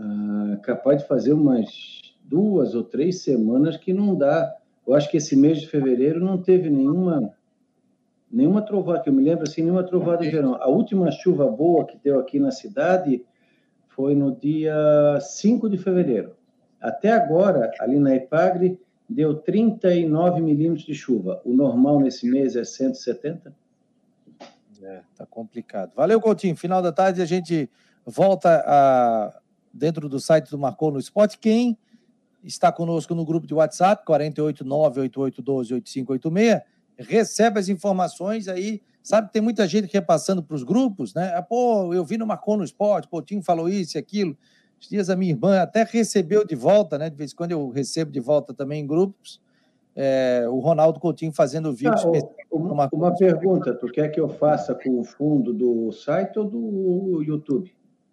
[0.00, 4.56] ah, capaz de fazer umas duas ou três semanas que não dá.
[4.86, 7.34] Eu acho que esse mês de fevereiro não teve nenhuma
[8.30, 10.54] nenhuma trovada, que eu me lembro assim, nenhuma trovada de verão.
[10.54, 13.24] A última chuva boa que deu aqui na cidade
[13.88, 16.36] foi no dia 5 de fevereiro.
[16.80, 21.42] Até agora, ali na Epagre, deu 39 milímetros de chuva.
[21.44, 23.52] O normal nesse mês é 170.
[24.82, 25.92] É, tá complicado.
[25.94, 26.56] Valeu, Coutinho.
[26.56, 27.68] Final da tarde a gente
[28.06, 29.40] volta a
[29.72, 31.32] dentro do site do Marcou no Spot.
[31.38, 31.78] Quem
[32.42, 36.62] está conosco no grupo de WhatsApp, 489-8812-8586.
[36.98, 38.82] Recebe as informações aí.
[39.02, 41.32] Sabe que tem muita gente repassando para os grupos, né?
[41.34, 44.36] Ah, pô, eu vi no Marcon no Esporte, Tim falou isso e aquilo.
[44.78, 47.08] Os dias a minha irmã até recebeu de volta, né?
[47.08, 49.40] De vez em quando eu recebo de volta também em grupos.
[49.96, 51.94] É, o Ronaldo Coutinho fazendo vídeo.
[51.94, 52.02] Ah,
[52.50, 57.22] uma, uma pergunta: tu quer que eu faça com o fundo do site ou do
[57.22, 57.72] YouTube?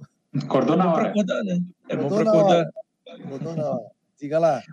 [0.43, 1.09] Acordou na hora.
[1.09, 1.59] Acordar, né?
[1.89, 2.69] É bom para acordar.
[3.07, 3.91] Acordou na hora.
[4.19, 4.63] Diga lá.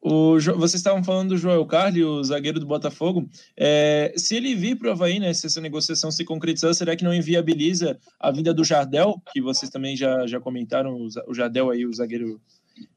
[0.00, 3.28] O, vocês estavam falando do Joel Carli, o zagueiro do Botafogo.
[3.56, 7.04] É, se ele vir para o Havaí, né, se essa negociação se concretizar, será que
[7.04, 11.84] não inviabiliza a vinda do Jardel, que vocês também já, já comentaram, o Jardel aí,
[11.84, 12.40] o zagueiro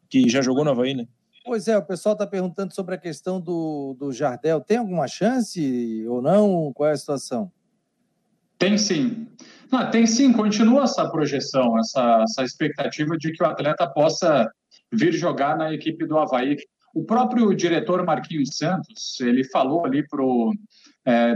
[0.10, 1.08] que já jogou no Havaí, né?
[1.46, 4.62] Pois é, o pessoal está perguntando sobre a questão do, do Jardel.
[4.62, 6.72] Tem alguma chance ou não?
[6.74, 7.52] Qual é a situação?
[8.58, 9.26] Tem sim.
[9.72, 14.52] Não, tem sim, continua essa projeção, essa, essa expectativa de que o atleta possa
[14.92, 16.58] vir jogar na equipe do Havaí.
[16.94, 20.54] O próprio diretor Marquinhos Santos, ele falou ali para o
[21.06, 21.36] é,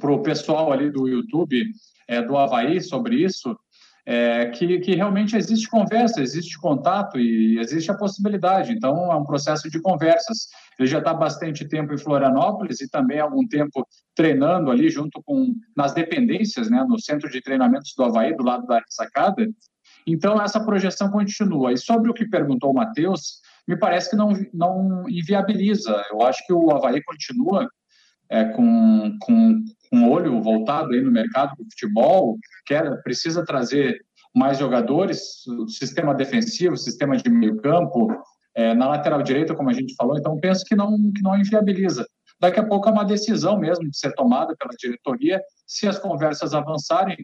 [0.00, 1.62] pro pessoal ali do YouTube
[2.08, 3.56] é, do Havaí sobre isso,
[4.04, 8.72] é, que, que realmente existe conversa, existe contato e existe a possibilidade.
[8.72, 10.48] Então, é um processo de conversas.
[10.78, 15.20] Ele já está bastante tempo em Florianópolis e também há algum tempo treinando ali junto
[15.24, 19.44] com nas dependências, né, no centro de treinamentos do Havaí, do lado da sacada.
[20.06, 21.72] Então, essa projeção continua.
[21.72, 26.04] E sobre o que perguntou o Matheus, me parece que não, não inviabiliza.
[26.10, 27.68] Eu acho que o Havaí continua
[28.28, 34.00] é, com, com, com olho voltado aí no mercado do futebol, quer, precisa trazer
[34.34, 38.08] mais jogadores, sistema defensivo, sistema de meio campo,
[38.54, 42.06] é, na lateral direita, como a gente falou, então penso que não, que não inviabiliza.
[42.38, 46.52] Daqui a pouco é uma decisão mesmo de ser tomada pela diretoria, se as conversas
[46.52, 47.16] avançarem,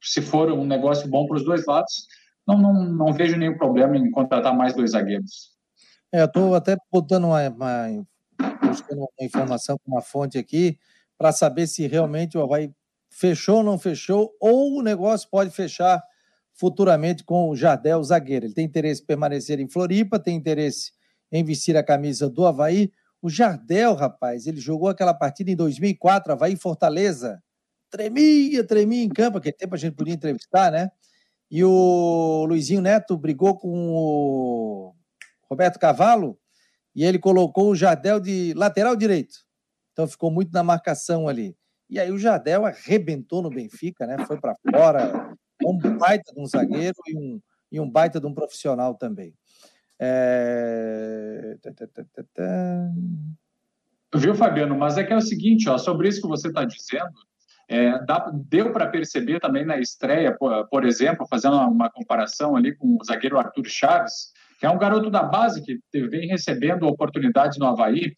[0.00, 2.06] se for um negócio bom para os dois lados,
[2.46, 5.55] não, não, não vejo nenhum problema em contratar mais dois zagueiros.
[6.16, 7.88] É, estou até botando uma, uma,
[8.90, 10.78] uma informação com uma fonte aqui
[11.18, 12.72] para saber se realmente o Havaí
[13.10, 16.02] fechou ou não fechou, ou o negócio pode fechar
[16.54, 18.46] futuramente com o Jardel zagueiro.
[18.46, 20.92] Ele tem interesse em permanecer em Floripa, tem interesse
[21.30, 22.90] em vestir a camisa do Havaí.
[23.20, 27.42] O Jardel, rapaz, ele jogou aquela partida em 2004, Havaí Fortaleza.
[27.90, 30.90] Tremia, tremia em campo, aquele tempo a gente podia entrevistar, né?
[31.50, 34.94] E o Luizinho Neto brigou com o
[35.50, 36.38] Roberto Cavalo,
[36.94, 39.36] e ele colocou o Jardel de lateral direito.
[39.92, 41.56] Então ficou muito na marcação ali.
[41.88, 44.16] E aí o Jardel arrebentou no Benfica, né?
[44.26, 45.34] Foi para fora,
[45.64, 47.40] um baita de um zagueiro e um,
[47.70, 49.34] e um baita de um profissional também.
[49.98, 51.56] É...
[54.14, 54.76] Viu, Fabiano?
[54.76, 57.14] Mas é que é o seguinte, ó, sobre isso que você está dizendo,
[57.68, 62.74] é, dá, deu para perceber também na estreia, por, por, exemplo, fazendo uma comparação ali
[62.74, 64.32] com o zagueiro Arthur Chaves,
[64.62, 65.78] é um garoto da base que
[66.08, 68.12] vem recebendo oportunidades no Havaí.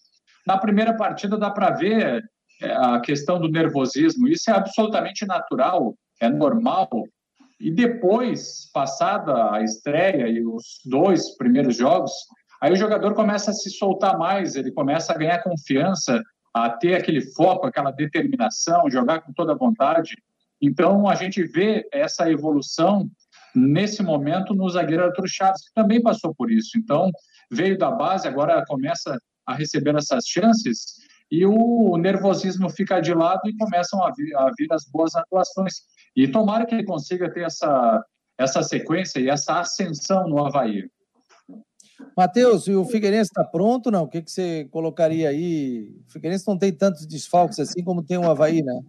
[0.46, 2.24] Na primeira partida dá para ver
[2.62, 6.88] é, a questão do nervosismo, isso é absolutamente natural, é normal.
[7.60, 12.12] E depois, passada a estreia e os dois primeiros jogos,
[12.60, 16.22] aí o jogador começa a se soltar mais, ele começa a ganhar confiança,
[16.54, 20.16] a ter aquele foco, aquela determinação, jogar com toda a vontade.
[20.60, 23.08] Então, a gente vê essa evolução
[23.58, 26.78] nesse momento no zagueiro Arthur Chaves, que também passou por isso.
[26.78, 27.10] Então,
[27.50, 30.96] veio da base, agora começa a receber essas chances
[31.30, 35.74] e o nervosismo fica de lado e começam a vir, a vir as boas atuações.
[36.16, 38.04] E tomara que ele consiga ter essa,
[38.38, 40.88] essa sequência e essa ascensão no Havaí.
[42.16, 44.04] Matheus, e o Figueirense está pronto, não?
[44.04, 45.90] O que, que você colocaria aí?
[46.08, 48.80] O Figueirense não tem tantos desfalques assim como tem o Havaí, né?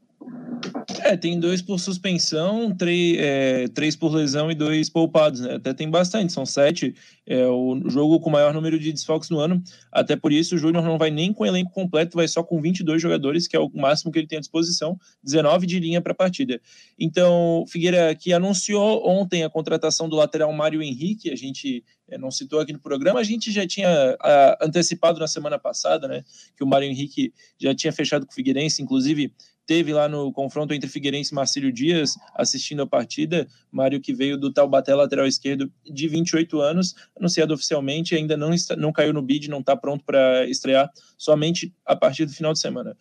[1.03, 5.55] É, tem dois por suspensão, três, é, três por lesão e dois poupados, né?
[5.55, 6.93] Até tem bastante, são sete.
[7.25, 9.61] É o jogo com maior número de desfalques no ano.
[9.91, 12.61] Até por isso, o Júnior não vai nem com o elenco completo, vai só com
[12.61, 16.11] 22 jogadores, que é o máximo que ele tem à disposição, 19 de linha para
[16.11, 16.59] a partida.
[16.97, 22.31] Então, Figueira, que anunciou ontem a contratação do lateral Mário Henrique, a gente é, não
[22.31, 24.17] citou aqui no programa, a gente já tinha
[24.61, 26.23] antecipado na semana passada, né?
[26.57, 29.31] Que o Mário Henrique já tinha fechado com o Figueirense, inclusive
[29.69, 33.47] teve lá no confronto entre Figueirense e Marcílio Dias, assistindo a partida.
[33.71, 38.75] Mário, que veio do Taubaté, lateral esquerdo, de 28 anos, anunciado oficialmente, ainda não, está,
[38.75, 42.57] não caiu no bid, não está pronto para estrear, somente a partir do final de
[42.57, 42.97] semana.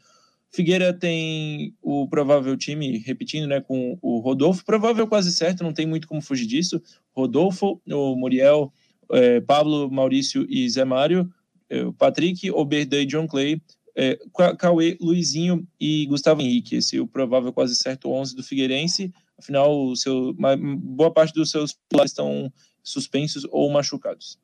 [0.50, 5.86] Figueira tem o provável time, repetindo, né, com o Rodolfo, provável quase certo, não tem
[5.86, 6.82] muito como fugir disso.
[7.16, 8.70] Rodolfo, o Muriel,
[9.10, 11.32] é, Pablo, Maurício e Zé Mário,
[11.70, 13.58] é, Patrick, Oberdan e John Clay,
[13.98, 14.16] é,
[14.56, 16.76] Cauê, Luizinho e Gustavo Henrique.
[16.76, 19.12] Esse o provável quase certo 11 do Figueirense.
[19.36, 20.32] Afinal, o seu,
[20.78, 24.38] boa parte dos seus pilares estão suspensos ou machucados.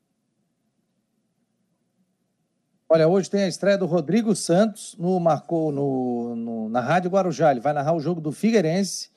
[2.89, 7.51] Olha, hoje tem a estreia do Rodrigo Santos no marcou no, no, na Rádio Guarujá.
[7.51, 9.09] Ele vai narrar o jogo do Figueirense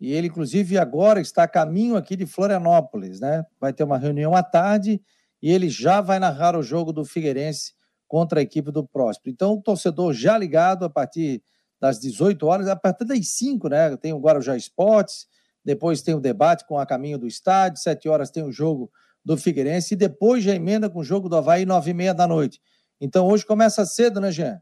[0.00, 3.44] e ele, inclusive, agora está a caminho aqui de Florianópolis, né?
[3.60, 5.02] Vai ter uma reunião à tarde
[5.42, 7.74] e ele já vai narrar o jogo do Figueirense
[8.12, 9.32] contra a equipe do Próspero.
[9.32, 11.42] Então, o torcedor já ligado a partir
[11.80, 13.96] das 18 horas, a partir das 5, né?
[13.96, 15.26] Tem o Guarujá Esportes,
[15.64, 18.92] depois tem o debate com a caminho do estádio, 7 horas tem o jogo
[19.24, 22.26] do Figueirense e depois já emenda com o jogo do Havaí, 9 e meia da
[22.26, 22.60] noite.
[23.00, 24.60] Então, hoje começa cedo, né, Jean?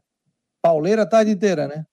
[0.61, 1.85] Pauleira a tarde inteira, né?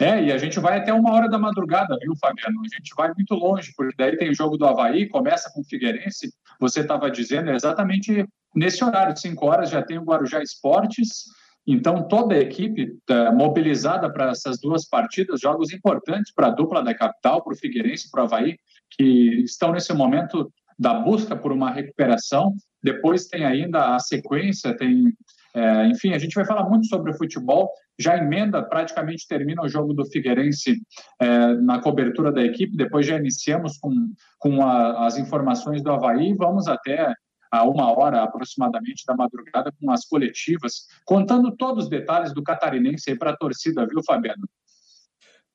[0.00, 2.62] É, e a gente vai até uma hora da madrugada, viu, Fabiano?
[2.62, 5.64] A gente vai muito longe, porque daí tem o jogo do Havaí, começa com o
[5.64, 8.26] Figueirense, você estava dizendo, exatamente
[8.56, 11.24] nesse horário, 5 horas, já tem o Guarujá Esportes,
[11.66, 16.82] então toda a equipe tá mobilizada para essas duas partidas, jogos importantes para a dupla
[16.82, 18.56] da capital, para o Figueirense para o Havaí,
[18.90, 22.54] que estão nesse momento da busca por uma recuperação.
[22.82, 25.12] Depois tem ainda a sequência, tem
[25.56, 27.70] é, enfim, a gente vai falar muito sobre o futebol.
[27.98, 30.76] Já emenda, praticamente termina o jogo do Figueirense
[31.18, 32.76] é, na cobertura da equipe.
[32.76, 33.90] Depois já iniciamos com,
[34.38, 36.34] com a, as informações do Havaí.
[36.34, 37.10] Vamos até
[37.56, 43.10] a uma hora aproximadamente da madrugada com as coletivas, contando todos os detalhes do catarinense
[43.10, 44.48] aí para a torcida, viu, Fabiano?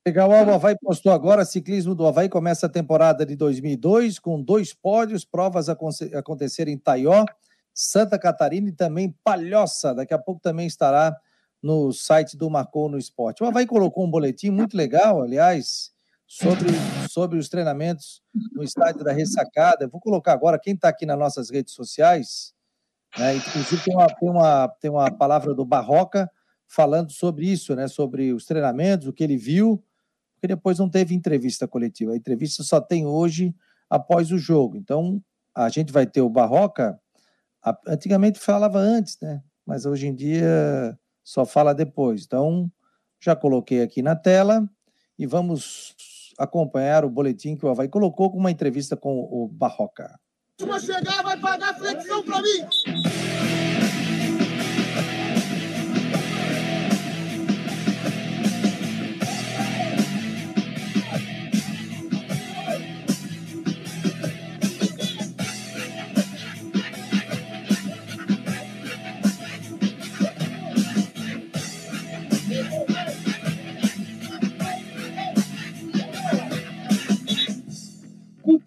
[0.06, 4.74] Legal, o Havaí postou agora, ciclismo do Havaí começa a temporada de 2002 com dois
[4.74, 5.78] pódios, provas a
[6.16, 7.24] acontecer em Taió,
[7.72, 9.94] Santa Catarina e também Palhoça.
[9.94, 11.16] Daqui a pouco também estará
[11.62, 13.44] no site do Marcou no Esporte.
[13.44, 15.92] O Havaí colocou um boletim muito legal, aliás,
[16.32, 16.70] sobre,
[17.10, 18.22] sobre os treinamentos
[18.54, 19.88] no estádio da Ressacada.
[19.88, 22.54] vou colocar agora, quem está aqui nas nossas redes sociais,
[23.18, 26.32] né, inclusive tem uma, tem, uma, tem uma palavra do Barroca
[26.68, 29.84] falando sobre isso, né, sobre os treinamentos, o que ele viu,
[30.36, 32.14] porque depois não teve entrevista coletiva.
[32.14, 33.54] A entrevista só tem hoje
[33.90, 34.78] após o jogo.
[34.78, 35.22] Então,
[35.54, 36.98] a gente vai ter o Barroca
[37.86, 39.44] Antigamente falava antes, né?
[39.66, 42.24] Mas hoje em dia só fala depois.
[42.26, 42.72] Então,
[43.20, 44.68] já coloquei aqui na tela
[45.18, 45.96] e vamos
[46.44, 50.20] acompanhar o boletim que o Havaí colocou com uma entrevista com o Barroca.
[50.60, 53.61] Se chegar, vai pagar flexão para mim!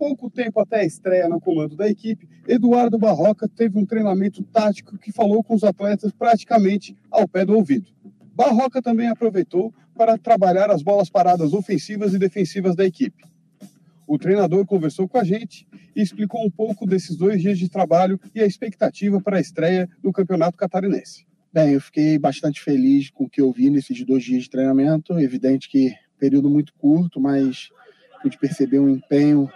[0.05, 4.98] Pouco tempo até a estreia no comando da equipe, Eduardo Barroca teve um treinamento tático
[4.98, 7.86] que falou com os atletas praticamente ao pé do ouvido.
[8.34, 13.24] Barroca também aproveitou para trabalhar as bolas paradas ofensivas e defensivas da equipe.
[14.07, 18.20] O treinador conversou com a gente e explicou um pouco desses dois dias de trabalho
[18.34, 21.24] e a expectativa para a estreia no Campeonato Catarinense.
[21.50, 25.18] Bem, eu fiquei bastante feliz com o que eu vi nesses dois dias de treinamento.
[25.18, 27.70] Evidente que período muito curto, mas
[28.22, 29.50] pude perceber um empenho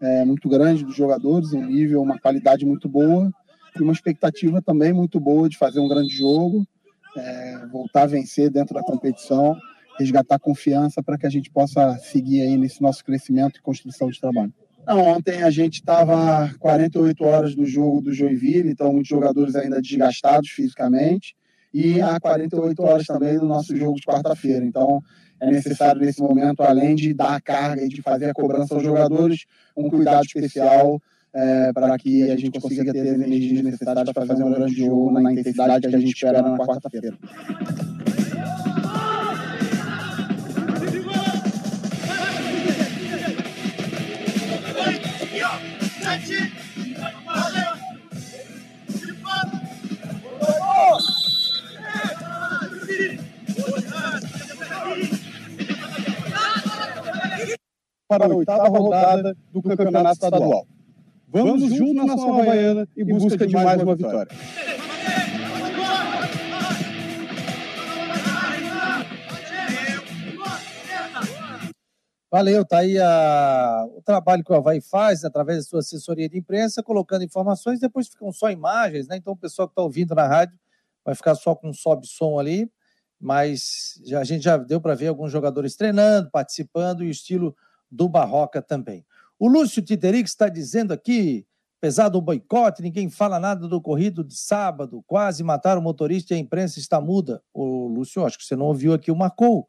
[0.00, 3.32] é, muito grande dos jogadores, um nível, uma qualidade muito boa
[3.78, 6.66] e uma expectativa também muito boa de fazer um grande jogo,
[7.16, 9.56] é, voltar a vencer dentro da competição,
[9.98, 14.20] resgatar confiança para que a gente possa seguir aí nesse nosso crescimento e construção de
[14.20, 14.52] trabalho.
[14.86, 19.82] Não, ontem a gente estava 48 horas do jogo do Joinville, então muitos jogadores ainda
[19.82, 21.36] desgastados fisicamente,
[21.72, 24.64] e há 48 horas também do nosso jogo de quarta-feira.
[24.64, 25.02] Então
[25.40, 28.82] é necessário nesse momento, além de dar a carga e de fazer a cobrança aos
[28.82, 29.44] jogadores,
[29.76, 31.00] um cuidado especial
[31.32, 35.12] é, para que a gente consiga ter as energias necessárias para fazer um grande jogo
[35.12, 37.16] na intensidade que a gente espera na quarta-feira.
[58.08, 60.66] Para a oitava rodada do Campeonato Estadual.
[61.28, 64.32] Vamos juntos na Nova Havaiana em busca de mais uma vitória.
[72.30, 76.38] Valeu, tá aí a, o trabalho que o Havaí faz através da sua assessoria de
[76.38, 79.16] imprensa, colocando informações, depois ficam só imagens, né?
[79.16, 80.58] Então o pessoal que está ouvindo na rádio
[81.04, 82.70] vai ficar só com um sobe-som ali,
[83.20, 87.56] mas já, a gente já deu para ver alguns jogadores treinando, participando e o estilo
[87.90, 89.04] do Barroca também.
[89.38, 91.46] O Lúcio Titerix está dizendo aqui,
[91.78, 96.36] apesar do boicote, ninguém fala nada do corrido de sábado, quase mataram o motorista e
[96.36, 97.42] a imprensa está muda.
[97.52, 99.68] O Lúcio, acho que você não ouviu aqui o Marcou.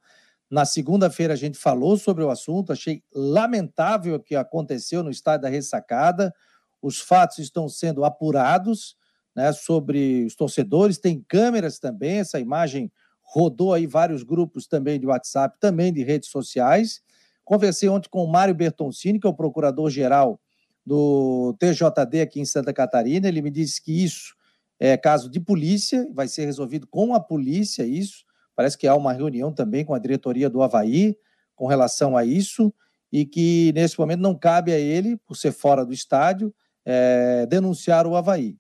[0.49, 5.43] Na segunda-feira a gente falou sobre o assunto, achei lamentável o que aconteceu no estádio
[5.43, 6.34] da Ressacada.
[6.82, 8.97] Os fatos estão sendo apurados
[9.36, 12.91] né, sobre os torcedores, tem câmeras também, essa imagem
[13.22, 17.01] rodou aí vários grupos também de WhatsApp, também de redes sociais.
[17.50, 20.39] Conversei ontem com o Mário Bertoncini, que é o procurador-geral
[20.86, 23.28] do TJD aqui em Santa Catarina.
[23.28, 24.36] Ele me disse que isso
[24.80, 28.24] é caso de polícia, vai ser resolvido com a polícia, isso.
[28.56, 31.18] Parece que há uma reunião também com a diretoria do Havaí
[31.56, 32.72] com relação a isso
[33.12, 36.54] e que nesse momento não cabe a ele, por ser fora do estádio,
[36.86, 38.60] é, denunciar o Havaí.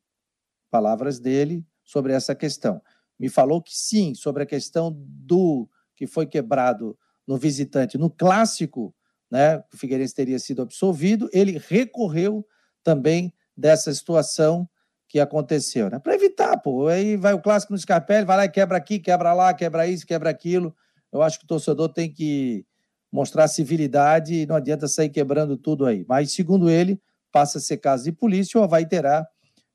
[0.71, 2.81] Palavras dele sobre essa questão.
[3.19, 6.97] Me falou que sim, sobre a questão do que foi quebrado
[7.29, 8.91] no visitante no clássico,
[9.29, 9.59] né?
[9.71, 11.29] O Figueirense teria sido absolvido.
[11.31, 12.43] Ele recorreu
[12.83, 14.67] também dessa situação
[15.07, 15.99] que aconteceu, né?
[15.99, 16.87] Para evitar, pô.
[16.87, 20.07] Aí vai o clássico no Scarpelli, vai lá e quebra aqui, quebra lá, quebra isso,
[20.07, 20.75] quebra aquilo.
[21.11, 22.65] Eu acho que o torcedor tem que
[23.11, 26.03] mostrar civilidade e não adianta sair quebrando tudo aí.
[26.09, 26.99] Mas, segundo ele,
[27.31, 29.27] passa a ser caso de polícia, o Havaí terá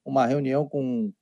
[0.05, 1.13] uma reunião com,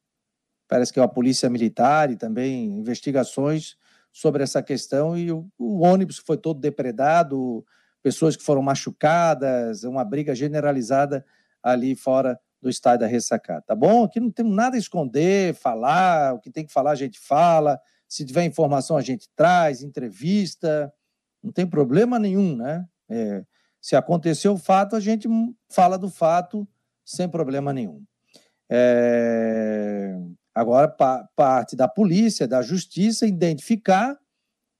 [0.67, 3.77] parece que é a polícia militar e também investigações
[4.13, 7.65] sobre essa questão e o, o ônibus foi todo depredado,
[8.03, 11.25] pessoas que foram machucadas, uma briga generalizada
[11.63, 14.05] ali fora do estádio da ressacada, tá bom?
[14.05, 17.81] Aqui não temos nada a esconder, falar, o que tem que falar a gente fala,
[18.09, 20.93] se tiver informação a gente traz, entrevista,
[21.43, 22.87] não tem problema nenhum, né?
[23.09, 23.45] É,
[23.81, 25.29] se aconteceu o fato, a gente
[25.69, 26.69] fala do fato
[27.05, 28.05] sem problema nenhum.
[28.71, 30.17] É,
[30.55, 34.19] agora, pa, parte da polícia, da justiça, identificar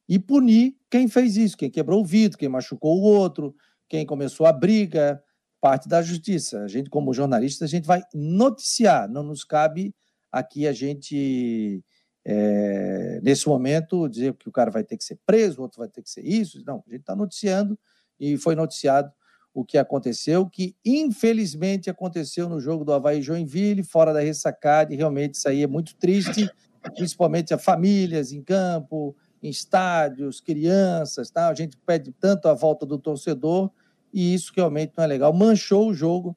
[0.09, 3.55] e punir quem fez isso, quem quebrou o vidro, quem machucou o outro,
[3.89, 5.23] quem começou a briga,
[5.61, 6.63] parte da justiça.
[6.63, 9.95] A gente, como jornalista, a gente vai noticiar, não nos cabe
[10.31, 11.85] aqui a gente,
[12.25, 15.89] é, nesse momento, dizer que o cara vai ter que ser preso, o outro vai
[15.89, 16.63] ter que ser isso.
[16.67, 17.79] Não, a gente está noticiando
[18.19, 19.13] e foi noticiado
[19.55, 24.97] o que aconteceu, que infelizmente aconteceu no jogo do Havaí Joinville, fora da ressacada, e
[24.97, 26.51] realmente isso aí é muito triste,
[26.95, 31.49] principalmente a famílias em campo, em estádios, crianças, tá?
[31.49, 33.71] a gente pede tanto a volta do torcedor,
[34.13, 35.33] e isso realmente não é legal.
[35.33, 36.37] Manchou o jogo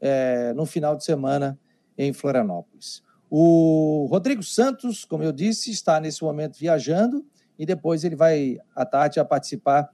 [0.00, 1.58] é, no final de semana
[1.96, 3.02] em Florianópolis.
[3.30, 7.24] O Rodrigo Santos, como eu disse, está nesse momento viajando
[7.58, 9.88] e depois ele vai à tarde a participar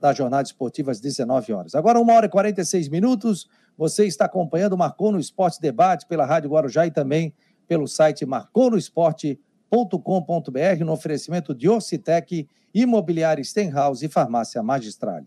[0.00, 1.74] da jornada esportiva às 19 horas.
[1.74, 3.48] Agora, uma hora e 46 minutos.
[3.76, 7.34] Você está acompanhando o Marcou no Esporte Debate pela Rádio Guarujá e também
[7.66, 15.26] pelo site marconosport.com.br no oferecimento de Orcitec, Imobiliária Stenhouse e Farmácia Magistrale.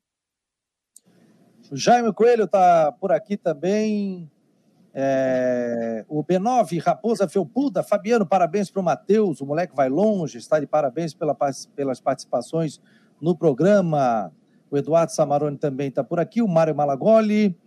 [1.71, 4.29] O Jaime Coelho está por aqui também.
[4.93, 10.59] É, o B9, Raposa Felpuda, Fabiano, parabéns para o Matheus, o moleque vai longe, está
[10.59, 11.33] de parabéns pela,
[11.73, 12.81] pelas participações
[13.21, 14.33] no programa.
[14.69, 17.57] O Eduardo Samarone também está por aqui, o Mário Malagoli,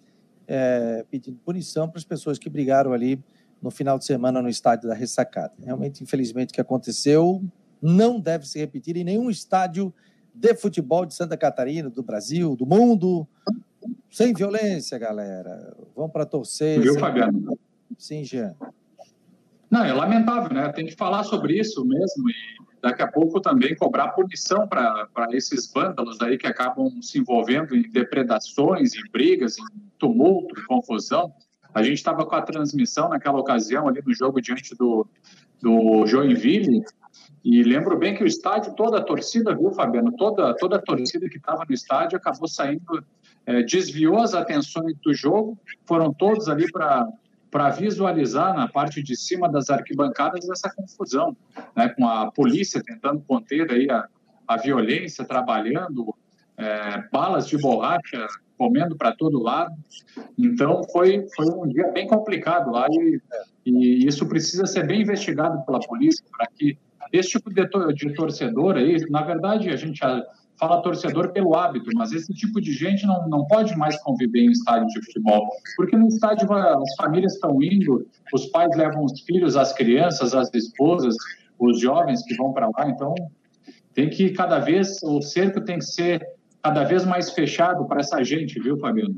[0.47, 3.19] é, pedindo punição para as pessoas que brigaram ali
[3.63, 5.55] no final de semana no estádio da Ressacada.
[5.63, 7.43] Realmente, infelizmente, o que aconteceu
[7.81, 9.95] não deve se repetir em nenhum estádio
[10.35, 13.27] de futebol de Santa Catarina, do Brasil, do mundo.
[14.11, 15.77] Sem violência, galera.
[15.95, 16.81] Vamos para torcer.
[16.81, 16.99] Viu.
[16.99, 17.59] Fabiano?
[17.99, 18.55] Sim, Jean.
[19.71, 20.71] Não, é lamentável, né?
[20.73, 22.35] Tem que falar sobre isso mesmo e
[22.81, 27.83] daqui a pouco também cobrar punição para esses vândalos aí que acabam se envolvendo em
[27.83, 29.65] depredações, em brigas, em
[29.99, 31.33] tumulto, em confusão.
[31.73, 35.07] A gente estava com a transmissão naquela ocasião ali no jogo diante do,
[35.61, 36.85] do Joinville
[37.45, 40.13] e lembro bem que o estádio, toda a torcida, viu, Fabiano?
[40.17, 43.05] Toda, toda a torcida que estava no estádio acabou saindo
[43.47, 49.51] é, desviou as atenções do jogo, foram todos ali para visualizar na parte de cima
[49.51, 51.37] das arquibancadas essa confusão,
[51.77, 54.07] né, com a polícia tentando conter aí a,
[54.49, 56.15] a violência, trabalhando,
[56.57, 58.27] é, balas de borracha
[58.57, 59.75] comendo para todo lado.
[60.39, 63.21] Então foi, foi um dia bem complicado lá e,
[63.67, 66.79] e isso precisa ser bem investigado pela polícia para que
[67.13, 67.63] esse tipo de,
[67.95, 70.01] de torcedor aí, na verdade, a gente
[70.59, 74.51] fala torcedor pelo hábito, mas esse tipo de gente não, não pode mais conviver em
[74.51, 79.57] estádio de futebol, porque no estádio as famílias estão indo, os pais levam os filhos,
[79.57, 81.15] as crianças, as esposas,
[81.59, 83.15] os jovens que vão para lá, então
[83.93, 86.27] tem que cada vez, o cerco tem que ser
[86.63, 89.17] cada vez mais fechado para essa gente, viu, Fabiano?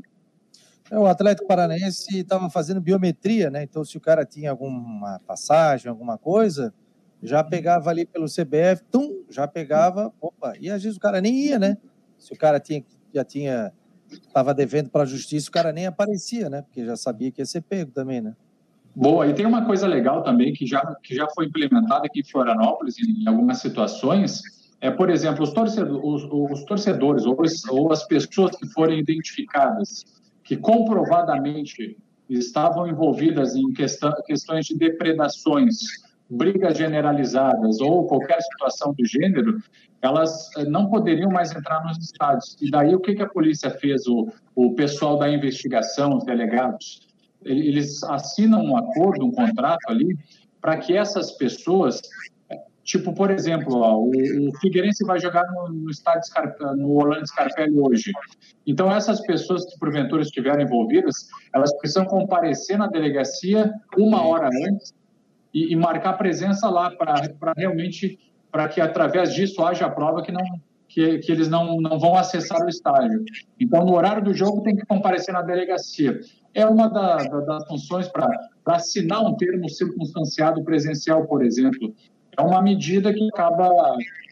[0.89, 3.63] É, o Atlético Paranaense estava fazendo biometria, né?
[3.63, 6.73] Então, se o cara tinha alguma passagem, alguma coisa,
[7.21, 11.35] já pegava ali pelo CBF, tum, já pegava, opa, e às vezes o cara nem
[11.35, 11.77] ia, né?
[12.17, 13.71] Se o cara tinha, já tinha,
[14.09, 16.61] estava devendo para a justiça, o cara nem aparecia, né?
[16.61, 18.35] Porque já sabia que ia ser pego também, né?
[18.95, 22.23] Boa, e tem uma coisa legal também que já, que já foi implementada aqui em
[22.23, 24.41] Florianópolis, em algumas situações,
[24.81, 27.37] é, por exemplo, os torcedores, os, os torcedores ou,
[27.69, 30.03] ou as pessoas que forem identificadas
[30.43, 31.97] que comprovadamente
[32.29, 35.75] estavam envolvidas em questão, questões de depredações
[36.29, 39.57] brigas generalizadas ou qualquer situação do gênero,
[40.01, 42.57] elas eh, não poderiam mais entrar nos estádios.
[42.61, 44.05] E daí o que, que a polícia fez?
[44.07, 47.07] O, o pessoal da investigação, os delegados,
[47.43, 50.17] eles assinam um acordo, um contrato ali,
[50.59, 52.01] para que essas pessoas,
[52.83, 56.23] tipo, por exemplo, ó, o, o Figueirense vai jogar no, no estádio
[56.75, 58.11] no Orlando Scarpelli hoje.
[58.65, 64.93] Então, essas pessoas que porventura estiverem envolvidas, elas precisam comparecer na delegacia uma hora antes
[65.53, 68.19] e, e marcar presença lá para realmente
[68.51, 70.41] para que através disso haja a prova que não
[70.87, 73.23] que, que, eles não, não vão acessar o estádio.
[73.59, 76.19] Então, no horário do jogo, tem que comparecer na delegacia.
[76.53, 78.27] É uma da, da, das funções para
[78.65, 81.93] assinar um termo circunstanciado presencial, por exemplo.
[82.37, 83.69] É uma medida que acaba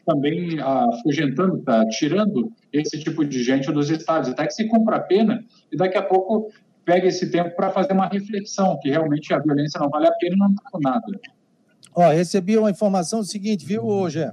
[0.05, 5.01] também afugentando, tá, tirando esse tipo de gente dos estádios, até que se cumpra a
[5.01, 6.51] pena e daqui a pouco
[6.85, 10.35] pega esse tempo para fazer uma reflexão, que realmente a violência não vale a pena
[10.35, 11.05] e não está nada.
[11.93, 14.29] Ó, recebi uma informação seguinte, viu, hoje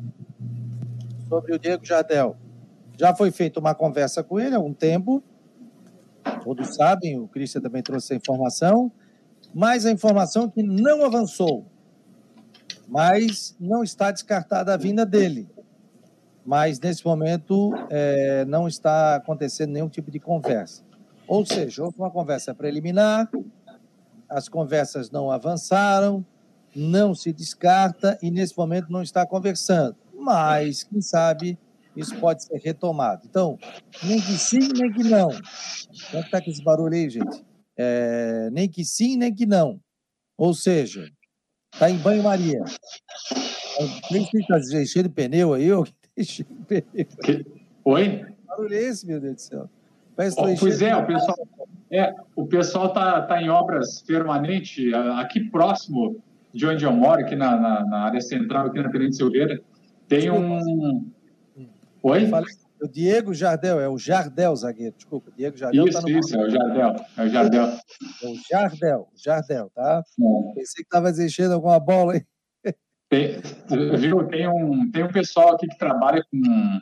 [1.29, 2.37] sobre o Diego Jardel.
[2.99, 5.23] Já foi feita uma conversa com ele há um tempo,
[6.45, 8.93] todos sabem, o Cristian também trouxe essa informação,
[9.55, 11.65] mas a informação que não avançou,
[12.87, 15.49] mas não está descartada a vinda dele.
[16.45, 20.83] Mas, nesse momento, é, não está acontecendo nenhum tipo de conversa.
[21.27, 23.31] Ou seja, houve uma conversa preliminar,
[24.29, 26.25] as conversas não avançaram,
[26.75, 29.97] não se descarta e nesse momento não está conversando.
[30.15, 31.59] Mas, quem sabe,
[31.97, 33.23] isso pode ser retomado.
[33.29, 33.59] Então,
[34.03, 35.29] nem que sim, nem que não.
[35.29, 35.43] Como
[36.15, 37.45] é que está com esse barulho aí, gente?
[37.77, 39.81] É, nem que sim, nem que não.
[40.37, 41.11] Ou seja,
[41.73, 42.63] está em banho-maria.
[44.11, 45.85] Nem se está cheio de pneu aí, ou
[46.17, 47.63] que cheio de pneu.
[47.85, 48.25] Oi?
[48.25, 49.71] Que barulho é esse, meu Deus do céu?
[50.17, 51.37] Oh, pois é, o pessoal
[51.93, 57.37] é, o pessoal tá, tá em obras permanentes aqui próximo de onde eu moro, aqui
[57.37, 59.61] na, na, na área central, aqui na Tenente Silveira,
[60.09, 61.11] tem um.
[62.03, 62.31] Oi?
[62.81, 65.31] O Diego Jardel, é o Jardel, zagueiro, desculpa.
[65.37, 66.97] Diego Jardel isso, tá no isso, é o Jardel.
[67.17, 67.65] É o Jardel.
[67.65, 70.03] É o Jardel, Jardel, tá?
[70.03, 70.55] É.
[70.55, 72.25] Pensei que estava existindo alguma bola aí.
[73.09, 73.37] Tem,
[73.99, 76.81] viu, tem um, tem um pessoal aqui que trabalha com,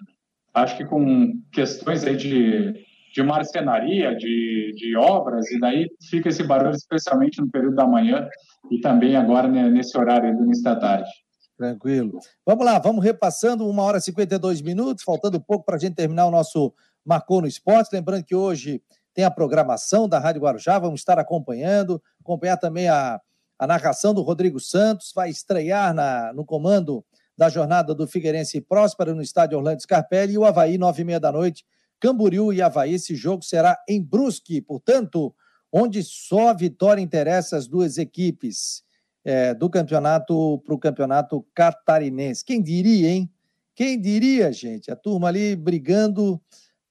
[0.54, 6.42] acho que com questões aí de, de marcenaria, de, de obras, e daí fica esse
[6.42, 8.28] barulho, especialmente no período da manhã
[8.70, 11.10] e também agora né, nesse horário do início da tarde.
[11.56, 12.18] Tranquilo.
[12.46, 16.26] Vamos lá, vamos repassando, uma hora e 52 minutos, faltando pouco para a gente terminar
[16.26, 16.72] o nosso
[17.04, 17.90] Marcou no Esporte.
[17.92, 18.82] Lembrando que hoje
[19.12, 23.20] tem a programação da Rádio Guarujá, vamos estar acompanhando, acompanhar também a,
[23.58, 27.04] a narração do Rodrigo Santos, vai estrear na, no comando
[27.36, 31.20] da jornada do Figueirense Próspero no estádio Orlando Scarpelli e o Havaí, nove e meia
[31.20, 31.64] da noite,
[32.00, 32.94] Camboriú e Havaí.
[32.94, 35.34] Esse jogo será em Brusque, portanto,
[35.72, 38.82] onde só a vitória interessa as duas equipes
[39.24, 42.44] é, do campeonato para o campeonato catarinense.
[42.44, 43.30] Quem diria, hein?
[43.74, 44.90] Quem diria, gente?
[44.90, 46.40] A turma ali brigando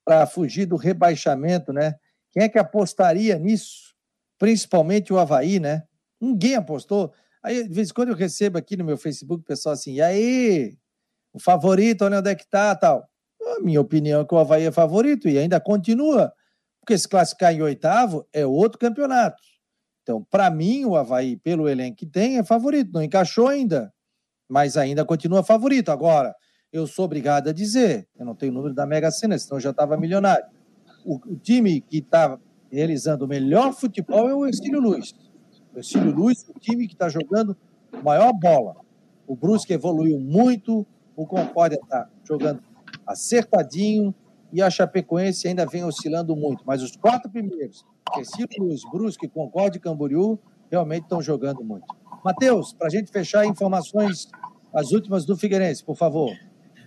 [0.06, 1.96] para fugir do rebaixamento, né?
[2.32, 3.96] Quem é que apostaria nisso?
[4.38, 5.84] Principalmente o Havaí, né?
[6.22, 7.12] Ninguém apostou.
[7.44, 10.78] Aí, de vez em quando, eu recebo aqui no meu Facebook pessoal assim, e aí,
[11.34, 13.10] o favorito, olha onde é que tá, tal.
[13.42, 16.34] A minha opinião é que o Havaí é favorito e ainda continua.
[16.80, 19.42] Porque se classificar em oitavo é outro campeonato.
[20.02, 22.92] Então, para mim, o Havaí, pelo elenco que tem, é favorito.
[22.94, 23.94] Não encaixou ainda,
[24.50, 25.90] mas ainda continua favorito.
[25.92, 26.34] Agora,
[26.72, 29.62] eu sou obrigado a dizer, eu não tenho o número da Mega Sena, senão eu
[29.62, 30.46] já estava milionário.
[31.06, 32.40] O, o, time que está
[32.72, 35.14] realizando o melhor futebol é o Estilo Luz.
[35.74, 37.58] O Estilo Luz, o time que está jogando
[38.04, 38.76] maior bola.
[39.26, 40.86] O Brusque evoluiu muito,
[41.16, 42.62] o Concórdia está jogando
[43.10, 44.14] acertadinho
[44.52, 46.64] e a Chapecoense ainda vem oscilando muito.
[46.66, 47.86] Mas os quatro primeiros,
[48.16, 50.40] Cecílios, Brusque, Concorde e Camboriú
[50.72, 51.86] realmente estão jogando muito.
[52.24, 54.28] Matheus, para a gente fechar, informações,
[54.74, 56.32] as últimas do Figueirense, por favor.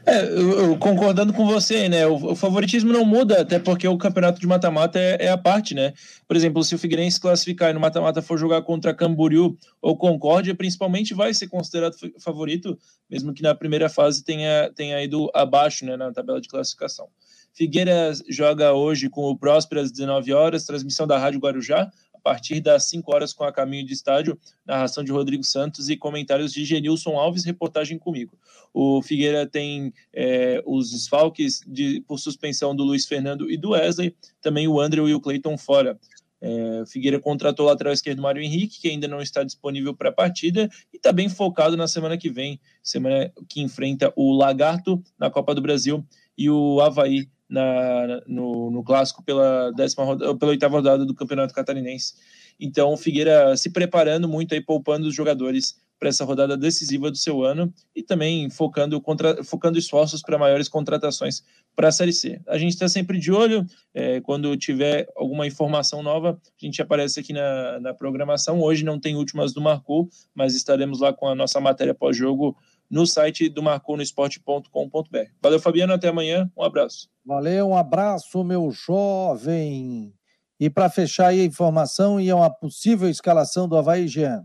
[0.05, 2.07] É, eu, eu, concordando com você, né?
[2.07, 5.75] O, o, favoritismo não muda, até porque o campeonato de mata-mata é, é, a parte,
[5.75, 5.93] né?
[6.27, 10.55] Por exemplo, se o Figueirense classificar e no mata-mata for jogar contra Camboriú ou Concórdia,
[10.57, 12.77] principalmente vai ser considerado favorito,
[13.09, 15.97] mesmo que na primeira fase tenha, tenha ido abaixo, né?
[15.97, 17.07] Na tabela de classificação.
[17.55, 21.91] Figueiras joga hoje com o Próspero às 19 horas, transmissão da Rádio Guarujá,
[22.23, 26.53] partir das 5 horas com a caminho de estádio, narração de Rodrigo Santos e comentários
[26.53, 28.39] de Genilson Alves, reportagem comigo.
[28.73, 34.14] O Figueira tem é, os desfalques de, por suspensão do Luiz Fernando e do Wesley,
[34.41, 35.99] também o André e o Cleiton fora.
[36.41, 40.12] É, Figueira contratou o lateral esquerdo Mário Henrique, que ainda não está disponível para a
[40.12, 45.31] partida, e está bem focado na semana que vem, semana que enfrenta o Lagarto na
[45.31, 46.05] Copa do Brasil
[46.37, 51.53] e o Havaí na, no, no clássico pela, décima rodada, pela oitava rodada do Campeonato
[51.53, 52.15] Catarinense.
[52.59, 57.17] Então, o Figueira se preparando muito aí, poupando os jogadores para essa rodada decisiva do
[57.17, 61.45] seu ano e também focando, contra, focando esforços para maiores contratações
[61.77, 62.41] para a Série C.
[62.49, 67.21] A gente está sempre de olho, é, quando tiver alguma informação nova, a gente aparece
[67.21, 68.61] aqui na, na programação.
[68.61, 72.57] Hoje não tem últimas do Marcou, mas estaremos lá com a nossa matéria pós-jogo
[72.93, 75.18] no site do marconosport.com.br.
[75.43, 77.09] Valeu, Fabiano, até amanhã, um abraço.
[77.24, 80.12] Valeu, um abraço, meu jovem.
[80.61, 84.45] E para fechar aí a informação e uma possível escalação do Havaí Jean.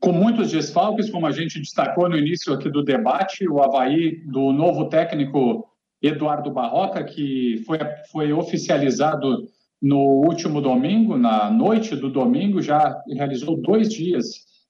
[0.00, 4.52] Com muitos desfalques, como a gente destacou no início aqui do debate, o Havaí do
[4.52, 5.64] novo técnico
[6.02, 7.78] Eduardo Barroca, que foi,
[8.10, 9.46] foi oficializado
[9.80, 14.26] no último domingo, na noite do domingo, já realizou dois dias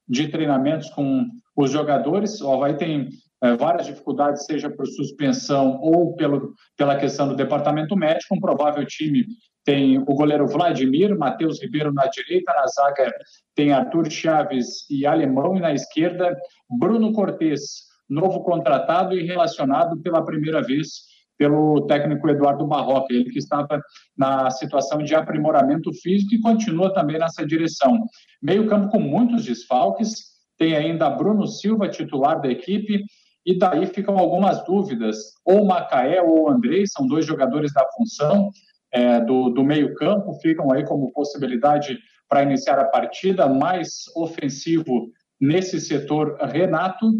[0.06, 1.26] de treinamentos com
[1.56, 2.40] os jogadores.
[2.40, 3.08] O Havaí tem
[3.42, 8.34] é, várias dificuldades, seja por suspensão ou pelo, pela questão do departamento médico.
[8.34, 9.24] Um provável time
[9.64, 13.12] tem o goleiro Vladimir, Matheus Ribeiro na direita, na zaga
[13.54, 16.36] tem Arthur Chaves e Alemão, e na esquerda
[16.70, 23.38] Bruno Cortes, novo contratado e relacionado pela primeira vez pelo técnico Eduardo Barroca, ele que
[23.38, 23.80] estava
[24.16, 28.06] na situação de aprimoramento físico e continua também nessa direção.
[28.42, 33.04] Meio campo com muitos desfalques, tem ainda Bruno Silva, titular da equipe,
[33.44, 35.16] e daí ficam algumas dúvidas.
[35.44, 38.50] Ou Macaé ou Andrei, são dois jogadores da função
[38.92, 41.98] é, do, do meio-campo, ficam aí como possibilidade
[42.28, 43.48] para iniciar a partida.
[43.48, 45.08] Mais ofensivo
[45.40, 47.10] nesse setor, Renato.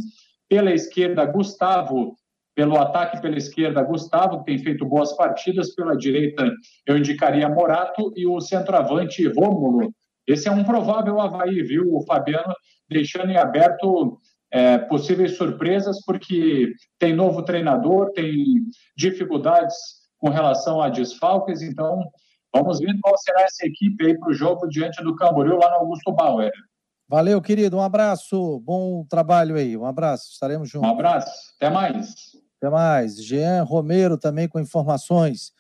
[0.49, 2.17] Pela esquerda, Gustavo.
[2.55, 5.75] Pelo ataque pela esquerda, Gustavo, que tem feito boas partidas.
[5.75, 6.51] Pela direita,
[6.87, 8.13] eu indicaria Morato.
[8.17, 9.93] E o centroavante, Rômulo.
[10.27, 12.55] Esse é um provável Havaí, viu, o Fabiano?
[12.89, 14.19] deixando em aberto
[14.51, 18.35] é, possíveis surpresas, porque tem novo treinador, tem
[18.97, 19.75] dificuldades
[20.19, 22.05] com relação a desfalques, então
[22.55, 25.77] vamos ver qual será essa equipe aí para o jogo diante do Camboriú lá no
[25.77, 26.53] Augusto Bauer.
[27.09, 30.89] Valeu, querido, um abraço, bom trabalho aí, um abraço, estaremos juntos.
[30.89, 32.15] Um abraço, até mais.
[32.57, 33.23] Até Até mais.
[33.23, 35.53] Jean Romero também com informações.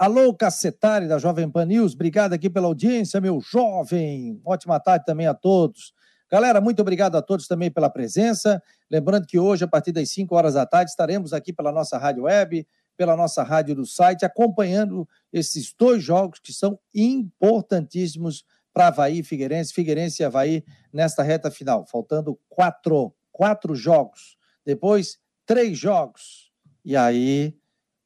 [0.00, 4.40] Alô, Cacetari da Jovem Pan News, obrigado aqui pela audiência, meu jovem.
[4.46, 5.92] Ótima tarde também a todos.
[6.30, 8.62] Galera, muito obrigado a todos também pela presença.
[8.90, 12.22] Lembrando que hoje, a partir das 5 horas da tarde, estaremos aqui pela nossa rádio
[12.22, 19.18] web, pela nossa rádio do site, acompanhando esses dois jogos que são importantíssimos para Havaí
[19.18, 21.84] e Figueirense, Figueirense e Havaí nesta reta final.
[21.86, 24.38] Faltando quatro, quatro jogos.
[24.64, 26.50] Depois, três jogos.
[26.82, 27.59] E aí,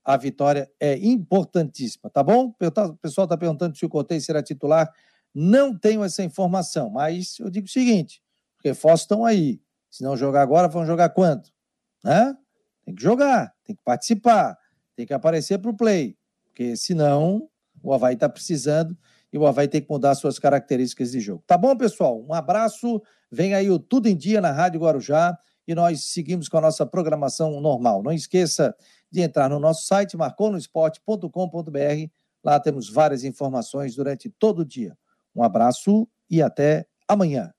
[0.04, 2.48] a vitória é importantíssima, tá bom?
[2.48, 4.92] O pessoal está perguntando se o Cortez será titular.
[5.34, 8.22] Não tenho essa informação, mas eu digo o seguinte:
[8.58, 9.60] os reforços estão aí.
[9.90, 11.50] Se não jogar agora, vão jogar quanto?
[12.02, 12.36] Né?
[12.84, 14.58] Tem que jogar, tem que participar,
[14.94, 17.48] tem que aparecer para o play, porque senão
[17.82, 18.96] o Havaí está precisando
[19.32, 21.42] e o Havaí tem que mudar suas características de jogo.
[21.46, 22.22] Tá bom, pessoal?
[22.28, 23.02] Um abraço.
[23.30, 25.36] Vem aí o Tudo em Dia na Rádio Guarujá
[25.66, 28.02] e nós seguimos com a nossa programação normal.
[28.02, 28.74] Não esqueça
[29.14, 32.10] de entrar no nosso site marconosport.com.br.
[32.42, 34.98] Lá temos várias informações durante todo o dia.
[35.32, 37.54] Um abraço e até amanhã.